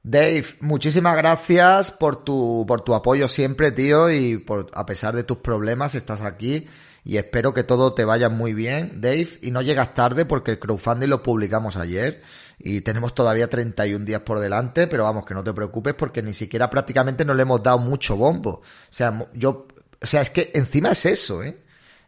[0.04, 5.24] Dave, muchísimas gracias por tu, por tu apoyo siempre, tío, y por, a pesar de
[5.24, 6.68] tus problemas estás aquí
[7.04, 10.60] y espero que todo te vaya muy bien, Dave, y no llegas tarde porque el
[10.60, 12.22] crowdfunding lo publicamos ayer
[12.62, 16.32] y tenemos todavía 31 días por delante, pero vamos, que no te preocupes porque ni
[16.32, 18.50] siquiera prácticamente no le hemos dado mucho bombo.
[18.50, 19.66] O sea, yo,
[20.00, 21.58] o sea, es que encima es eso, ¿eh?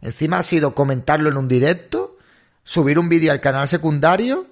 [0.01, 2.19] Encima ha sido comentarlo en un directo,
[2.63, 4.47] subir un vídeo al canal secundario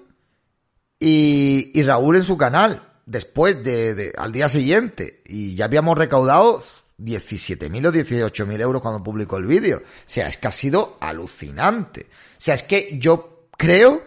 [0.99, 5.97] y, y Raúl en su canal después de, de, al día siguiente y ya habíamos
[5.97, 6.63] recaudado
[6.99, 9.77] 17.000 o 18.000 euros cuando publicó el vídeo.
[9.77, 12.07] O sea, es que ha sido alucinante.
[12.37, 14.03] O sea, es que yo creo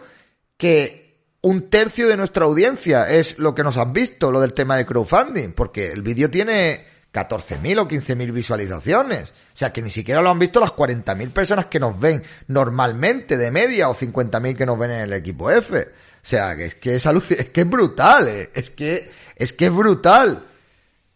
[0.57, 1.06] que
[1.41, 4.85] un tercio de nuestra audiencia es lo que nos han visto, lo del tema de
[4.85, 9.29] crowdfunding, porque el vídeo tiene 14.000 o 15.000 visualizaciones.
[9.29, 13.37] O sea, que ni siquiera lo han visto las 40.000 personas que nos ven normalmente
[13.37, 15.79] de media o 50.000 que nos ven en el equipo F.
[15.79, 15.85] O
[16.21, 18.51] sea, que es que es, es que es brutal, eh.
[18.53, 20.45] es que es que es brutal.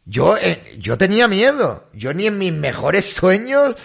[0.06, 1.88] Yo, eh, yo tenía miedo.
[1.93, 3.76] Yo ni en mis mejores sueños,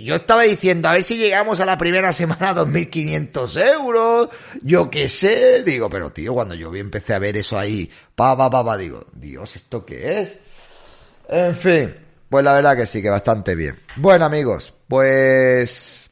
[0.00, 4.28] yo, estaba diciendo, a ver si llegamos a la primera semana a 2.500 euros,
[4.62, 5.62] yo qué sé.
[5.64, 9.06] Digo, pero tío, cuando yo empecé a ver eso ahí, pa, pa, pa, pa, digo,
[9.12, 10.38] Dios, ¿esto qué es?
[11.28, 11.94] En fin,
[12.28, 13.80] pues la verdad que sí, que bastante bien.
[13.96, 16.10] Bueno amigos, pues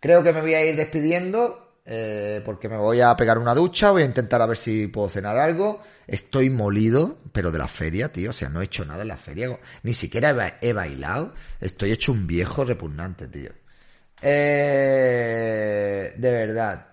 [0.00, 1.62] creo que me voy a ir despidiendo.
[1.88, 5.08] Eh, porque me voy a pegar una ducha, voy a intentar a ver si puedo
[5.08, 5.80] cenar algo.
[6.06, 8.30] Estoy molido, pero de la feria, tío.
[8.30, 9.58] O sea, no he hecho nada en la feria.
[9.82, 11.34] Ni siquiera he, bailado.
[11.60, 13.50] Estoy hecho un viejo repugnante, tío.
[14.22, 16.86] Eh, de verdad.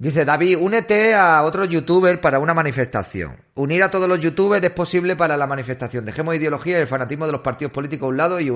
[0.00, 3.36] Dice David, únete a otro youtuber para una manifestación.
[3.56, 6.04] Unir a todos los youtubers es posible para la manifestación.
[6.04, 8.48] Dejemos ideología y el fanatismo de los partidos políticos a un lado y,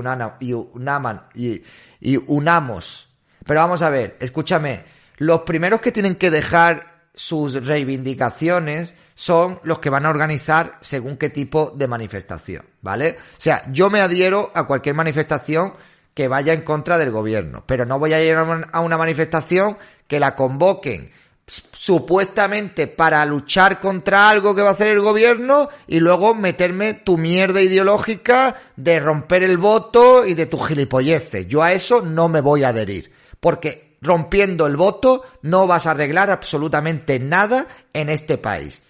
[2.01, 3.09] y unamos.
[3.45, 9.79] Pero vamos a ver, escúchame los primeros que tienen que dejar sus reivindicaciones son los
[9.79, 13.17] que van a organizar según qué tipo de manifestación, ¿vale?
[13.21, 15.75] O sea, yo me adhiero a cualquier manifestación
[16.15, 20.21] que vaya en contra del gobierno, pero no voy a ir a una manifestación que
[20.21, 21.11] la convoquen
[21.47, 27.19] supuestamente para luchar contra algo que va a hacer el gobierno y luego meterme tu
[27.19, 31.47] mierda ideológica de romper el voto y de tus gilipolleces.
[31.49, 35.93] Yo a eso no me voy a adherir, porque rompiendo el voto no vas a
[35.93, 38.83] arreglar absolutamente nada en este país.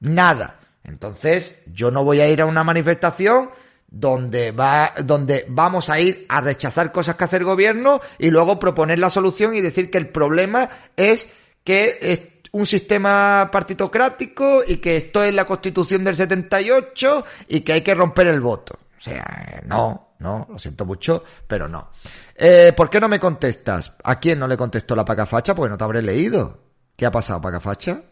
[0.00, 0.60] Nada.
[0.82, 3.50] Entonces, yo no voy a ir a una manifestación
[3.88, 8.58] donde va, donde vamos a ir a rechazar cosas que hace el gobierno y luego
[8.58, 11.28] proponer la solución y decir que el problema es
[11.62, 12.20] que es
[12.52, 17.94] un sistema partitocrático y que esto es la constitución del 78 y que hay que
[17.94, 18.78] romper el voto.
[18.96, 21.90] O sea, no, no, lo siento mucho, pero no.
[22.38, 23.92] Eh, ¿Por qué no me contestas?
[24.04, 25.54] ¿A quién no le contestó la pacafacha?
[25.54, 26.62] Porque no te habré leído.
[26.96, 28.02] ¿Qué ha pasado, pacafacha?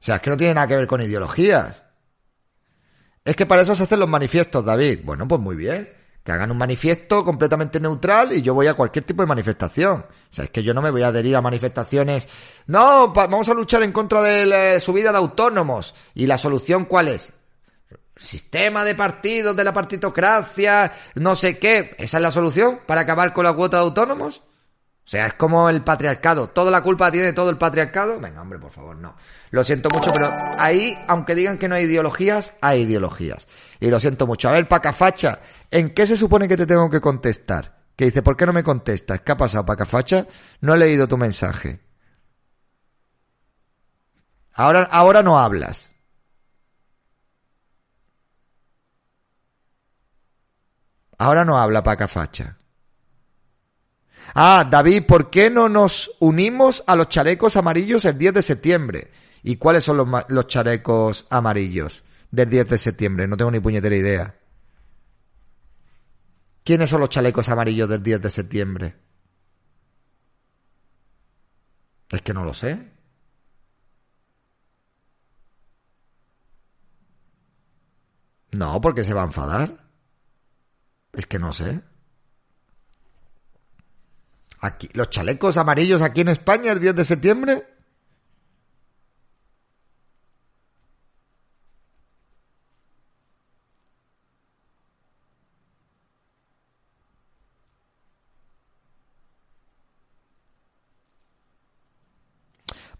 [0.00, 1.82] O sea, es que no tiene nada que ver con ideologías.
[3.24, 5.00] Es que para eso se hacen los manifiestos, David.
[5.04, 5.88] Bueno, pues muy bien.
[6.22, 10.00] Que hagan un manifiesto completamente neutral y yo voy a cualquier tipo de manifestación.
[10.00, 12.28] O sea, es que yo no me voy a adherir a manifestaciones.
[12.66, 15.94] No, vamos a luchar en contra de la subida de autónomos.
[16.14, 17.32] ¿Y la solución cuál es?
[18.16, 21.94] Sistema de partidos, de la partitocracia, no sé qué.
[21.98, 24.42] ¿Esa es la solución para acabar con la cuota de autónomos?
[25.06, 26.48] O sea, es como el patriarcado.
[26.48, 28.18] ¿Toda la culpa tiene todo el patriarcado?
[28.18, 29.14] Venga, hombre, por favor, no.
[29.50, 33.46] Lo siento mucho, pero ahí, aunque digan que no hay ideologías, hay ideologías.
[33.80, 34.48] Y lo siento mucho.
[34.48, 35.40] A ver, Pacafacha,
[35.70, 37.76] ¿en qué se supone que te tengo que contestar?
[37.94, 39.20] Que dice, ¿por qué no me contestas?
[39.20, 40.26] ¿Qué ha pasado, Pacafacha?
[40.62, 41.80] No he leído tu mensaje.
[44.54, 45.90] Ahora, ahora no hablas.
[51.18, 52.58] Ahora no habla Pacafacha.
[54.34, 59.10] Ah, David, ¿por qué no nos unimos a los chalecos amarillos el 10 de septiembre?
[59.42, 63.28] ¿Y cuáles son los, los chalecos amarillos del 10 de septiembre?
[63.28, 64.34] No tengo ni puñetera idea.
[66.64, 68.96] ¿Quiénes son los chalecos amarillos del 10 de septiembre?
[72.10, 72.90] Es que no lo sé.
[78.52, 79.83] No, porque se va a enfadar.
[81.16, 81.80] Es que no sé.
[84.60, 87.66] Aquí, los chalecos amarillos aquí en España el 10 de septiembre.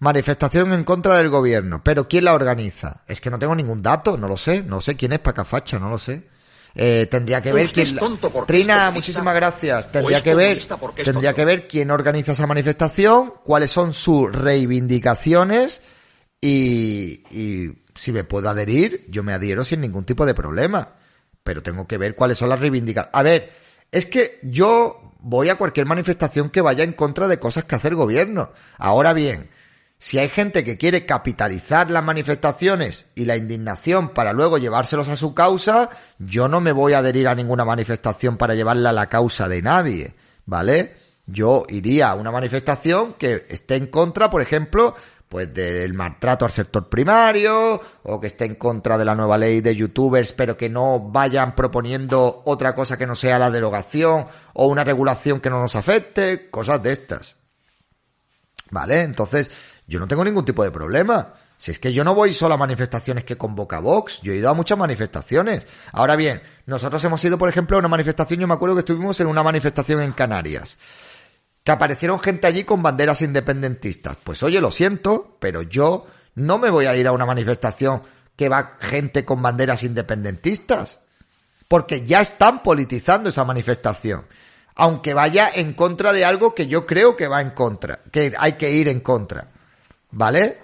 [0.00, 1.82] Manifestación en contra del gobierno.
[1.82, 3.04] Pero ¿quién la organiza?
[3.08, 4.62] Es que no tengo ningún dato, no lo sé.
[4.62, 6.28] No sé quién es Pacafacha, no lo sé.
[6.74, 7.96] Eh, tendría que ver quién.
[8.46, 9.92] Trina, muchísimas gracias.
[9.92, 10.66] Tendría que ver,
[11.04, 15.82] tendría que ver quién organiza esa manifestación, cuáles son sus reivindicaciones
[16.40, 20.94] y, y si me puedo adherir, yo me adhiero sin ningún tipo de problema.
[21.44, 23.14] Pero tengo que ver cuáles son las reivindicaciones.
[23.14, 23.52] A ver,
[23.92, 27.88] es que yo voy a cualquier manifestación que vaya en contra de cosas que hace
[27.88, 28.52] el gobierno.
[28.78, 29.48] Ahora bien,
[30.04, 35.16] si hay gente que quiere capitalizar las manifestaciones y la indignación para luego llevárselos a
[35.16, 35.88] su causa,
[36.18, 39.62] yo no me voy a adherir a ninguna manifestación para llevarla a la causa de
[39.62, 40.94] nadie, ¿vale?
[41.24, 44.94] Yo iría a una manifestación que esté en contra, por ejemplo,
[45.26, 49.62] pues del maltrato al sector primario o que esté en contra de la nueva ley
[49.62, 54.66] de youtubers pero que no vayan proponiendo otra cosa que no sea la derogación o
[54.66, 57.36] una regulación que no nos afecte, cosas de estas.
[58.70, 59.02] ¿Vale?
[59.02, 59.50] Entonces,
[59.86, 61.34] yo no tengo ningún tipo de problema.
[61.56, 64.50] Si es que yo no voy solo a manifestaciones que convoca Vox, yo he ido
[64.50, 65.66] a muchas manifestaciones.
[65.92, 69.18] Ahora bien, nosotros hemos ido, por ejemplo, a una manifestación, yo me acuerdo que estuvimos
[69.20, 70.76] en una manifestación en Canarias,
[71.62, 74.16] que aparecieron gente allí con banderas independentistas.
[74.22, 78.02] Pues oye, lo siento, pero yo no me voy a ir a una manifestación
[78.36, 81.00] que va gente con banderas independentistas,
[81.68, 84.26] porque ya están politizando esa manifestación
[84.76, 88.54] aunque vaya en contra de algo que yo creo que va en contra, que hay
[88.54, 89.52] que ir en contra.
[90.14, 90.58] ¿Vale?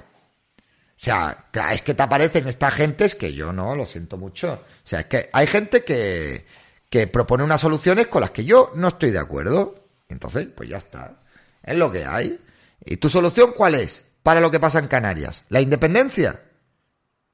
[0.57, 4.53] O sea, es que te aparecen estas gentes que yo no, lo siento mucho.
[4.53, 6.47] O sea, es que hay gente que,
[6.89, 9.89] que propone unas soluciones con las que yo no estoy de acuerdo.
[10.09, 11.23] Entonces, pues ya está.
[11.63, 12.39] Es lo que hay.
[12.85, 15.43] ¿Y tu solución cuál es para lo que pasa en Canarias?
[15.49, 16.43] ¿La independencia?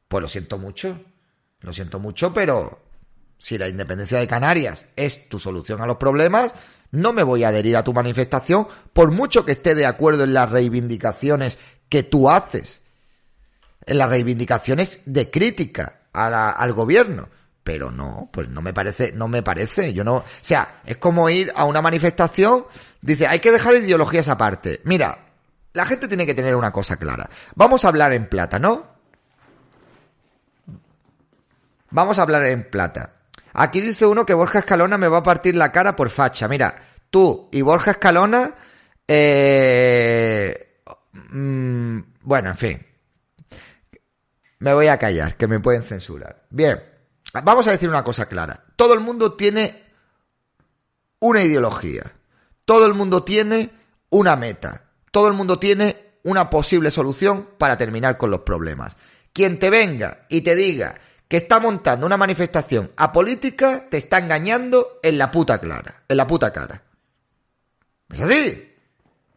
[0.08, 0.98] Pues lo siento mucho.
[1.60, 2.80] Lo siento mucho, pero
[3.36, 6.54] si la independencia de Canarias es tu solución a los problemas,
[6.90, 10.34] no me voy a adherir a tu manifestación por mucho que esté de acuerdo en
[10.34, 11.58] las reivindicaciones
[11.88, 12.80] que tú haces
[13.84, 17.28] en las reivindicaciones de crítica al gobierno.
[17.62, 19.92] Pero no, pues no me parece, no me parece.
[19.92, 22.64] Yo no, o sea, es como ir a una manifestación,
[23.00, 24.80] dice, hay que dejar ideologías aparte.
[24.84, 25.26] Mira,
[25.72, 27.28] la gente tiene que tener una cosa clara.
[27.56, 28.86] Vamos a hablar en plata, ¿no?
[31.90, 33.14] Vamos a hablar en plata.
[33.52, 36.46] Aquí dice uno que Borja Escalona me va a partir la cara por facha.
[36.46, 36.76] Mira,
[37.10, 38.54] tú y Borja Escalona,
[39.08, 40.65] eh,
[41.30, 42.86] Mm, bueno, en fin.
[44.58, 46.46] Me voy a callar, que me pueden censurar.
[46.50, 46.82] Bien,
[47.44, 48.64] vamos a decir una cosa clara.
[48.76, 49.84] Todo el mundo tiene
[51.20, 52.12] una ideología.
[52.64, 53.70] Todo el mundo tiene
[54.10, 54.84] una meta.
[55.10, 58.96] Todo el mundo tiene una posible solución para terminar con los problemas.
[59.32, 60.98] Quien te venga y te diga
[61.28, 66.26] que está montando una manifestación apolítica, te está engañando en la puta clara, en la
[66.26, 66.82] puta cara.
[68.08, 68.72] ¿Es así?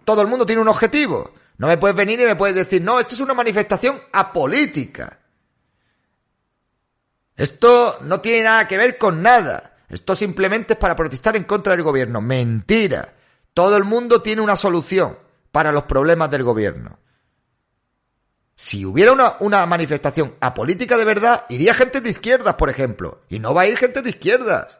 [0.05, 1.33] Todo el mundo tiene un objetivo.
[1.59, 5.19] No me puedes venir y me puedes decir, no, esto es una manifestación apolítica.
[7.35, 9.75] Esto no tiene nada que ver con nada.
[9.89, 12.21] Esto simplemente es para protestar en contra del gobierno.
[12.21, 13.13] Mentira.
[13.53, 15.17] Todo el mundo tiene una solución
[15.51, 16.97] para los problemas del gobierno.
[18.55, 23.21] Si hubiera una, una, manifestación apolítica de verdad, iría gente de izquierdas, por ejemplo.
[23.27, 24.78] Y no va a ir gente de izquierdas.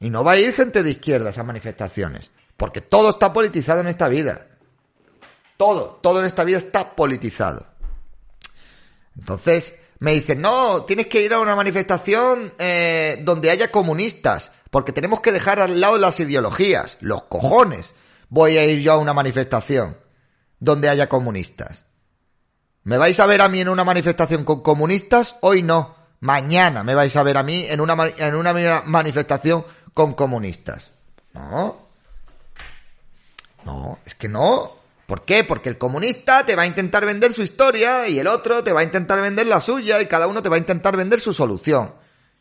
[0.00, 2.30] Y no va a ir gente de izquierda a esas manifestaciones.
[2.56, 4.46] Porque todo está politizado en esta vida.
[5.56, 7.66] Todo, todo en esta vida está politizado.
[9.18, 14.92] Entonces, me dicen, no, tienes que ir a una manifestación eh, donde haya comunistas, porque
[14.92, 16.96] tenemos que dejar al lado las ideologías.
[17.00, 17.94] Los cojones.
[18.30, 19.98] Voy a ir yo a una manifestación
[20.58, 21.84] donde haya comunistas.
[22.82, 25.36] ¿Me vais a ver a mí en una manifestación con comunistas?
[25.42, 25.96] Hoy no.
[26.20, 29.64] Mañana me vais a ver a mí en una, en una manifestación
[29.94, 30.90] con comunistas.
[31.34, 31.86] No.
[33.64, 34.76] No, es que no.
[35.06, 35.44] ¿Por qué?
[35.44, 38.80] Porque el comunista te va a intentar vender su historia y el otro te va
[38.80, 41.92] a intentar vender la suya y cada uno te va a intentar vender su solución.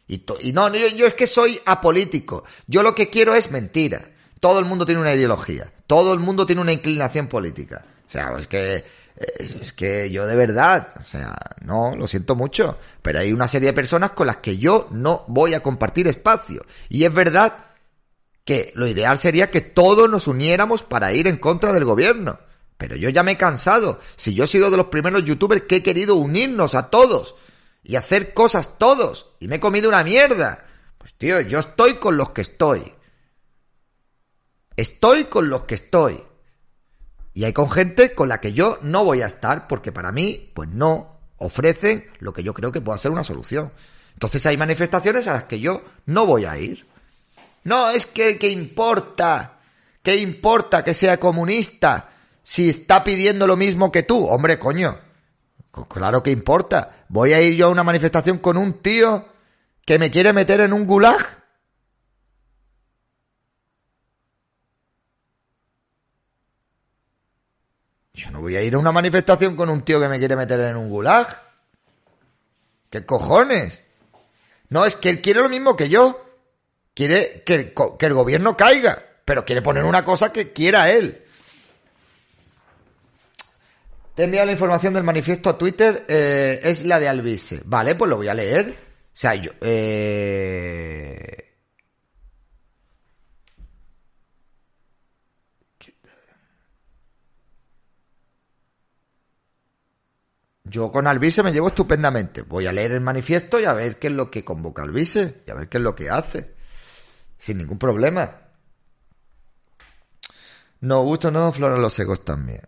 [0.08, 0.24] Y,
[0.54, 2.43] no, yo, yo es que soy apolítico.
[2.66, 4.10] Yo lo que quiero es mentira.
[4.39, 5.72] Todo el mundo tiene una ideología.
[5.86, 7.86] Todo el mundo tiene una inclinación política.
[8.08, 8.84] O sea, es que
[9.20, 13.67] es que yo de verdad, o sea, no, lo siento mucho, pero hay una serie
[13.67, 16.65] de personas con las que yo no voy a compartir espacio.
[16.88, 17.65] Y es verdad
[18.45, 22.39] que lo ideal sería que todos nos uniéramos para ir en contra del gobierno.
[22.78, 23.99] Pero yo ya me he cansado.
[24.15, 27.36] Si yo he sido de los primeros youtubers que he querido unirnos a todos
[27.84, 30.65] y hacer cosas todos y me he comido una mierda.
[30.97, 32.93] Pues tío, yo estoy con los que estoy.
[34.78, 36.24] Estoy con los que estoy.
[37.40, 40.52] Y hay con gente con la que yo no voy a estar porque para mí,
[40.54, 43.72] pues no ofrecen lo que yo creo que pueda ser una solución.
[44.12, 46.86] Entonces hay manifestaciones a las que yo no voy a ir.
[47.64, 49.60] No, es que, que importa
[50.04, 52.10] ¿Qué importa que sea comunista
[52.44, 54.26] si está pidiendo lo mismo que tú?
[54.28, 54.98] Hombre, coño.
[55.88, 57.06] Claro que importa.
[57.08, 59.30] Voy a ir yo a una manifestación con un tío
[59.86, 61.39] que me quiere meter en un gulag.
[68.20, 70.59] Yo no voy a ir a una manifestación con un tío que me quiere meter
[70.59, 71.41] en un gulag.
[72.89, 73.82] ¿Qué cojones?
[74.67, 76.26] No, es que él quiere lo mismo que yo.
[76.93, 81.24] Quiere que el, gobierno caiga, pero quiere poner una cosa que quiera él.
[84.15, 87.61] Te envía la información del manifiesto a Twitter, eh, es la de Alvise.
[87.63, 88.67] Vale, pues lo voy a leer.
[88.70, 89.51] O sea, yo...
[89.61, 91.49] Eh...
[100.70, 102.43] Yo con Alvise me llevo estupendamente.
[102.43, 105.51] Voy a leer el manifiesto y a ver qué es lo que convoca Alvise y
[105.51, 106.53] a ver qué es lo que hace.
[107.38, 108.41] Sin ningún problema.
[110.82, 112.61] No, gusto no, Flora los secos también.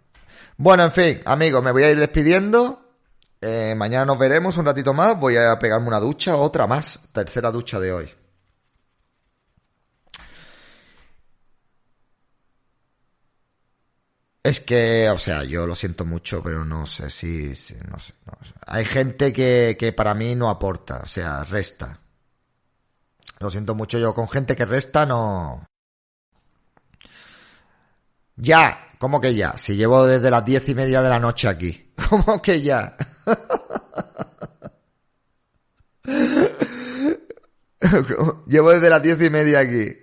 [0.58, 2.96] Bueno, en fin, amigos, me voy a ir despidiendo.
[3.40, 5.20] Eh, mañana nos veremos un ratito más.
[5.20, 7.00] Voy a pegarme una ducha, otra más.
[7.12, 8.21] Tercera ducha de hoy.
[14.44, 17.54] Es que, o sea, yo lo siento mucho, pero no sé si,
[17.88, 18.14] no, sé,
[18.66, 22.00] Hay gente que, que para mí no aporta, o sea, resta.
[23.40, 25.66] Lo siento mucho, yo con gente que resta no...
[28.36, 29.56] Ya, ¿cómo que ya?
[29.58, 31.94] Si llevo desde las diez y media de la noche aquí.
[32.10, 32.98] ¿Cómo que ya?
[38.48, 39.96] llevo desde las diez y media aquí.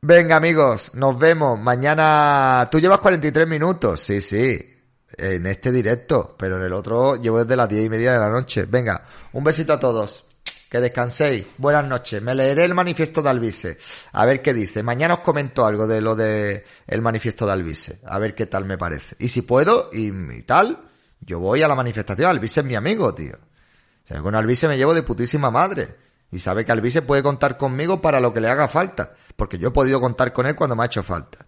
[0.00, 1.58] Venga, amigos, nos vemos.
[1.58, 2.68] Mañana.
[2.70, 4.76] Tú llevas 43 minutos, sí, sí.
[5.16, 8.28] En este directo, pero en el otro llevo desde las 10 y media de la
[8.28, 8.66] noche.
[8.66, 10.24] Venga, un besito a todos.
[10.70, 11.46] Que descanséis.
[11.56, 12.22] Buenas noches.
[12.22, 13.78] Me leeré el manifiesto de Alvise.
[14.12, 14.84] A ver qué dice.
[14.84, 17.98] Mañana os comento algo de lo de el manifiesto de Alvise.
[18.04, 19.16] A ver qué tal me parece.
[19.18, 20.78] Y si puedo, y, tal,
[21.20, 22.30] yo voy a la manifestación.
[22.30, 23.34] Alvise es mi amigo, tío.
[23.34, 26.07] O sea, con Alvise me llevo de putísima madre.
[26.30, 29.68] Y sabe que Alvise puede contar conmigo para lo que le haga falta porque yo
[29.68, 31.46] he podido contar con él cuando me ha hecho falta.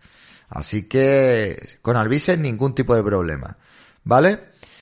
[0.48, 3.58] Así que con Alvise ningún tipo de problema.
[4.04, 4.49] ¿Vale?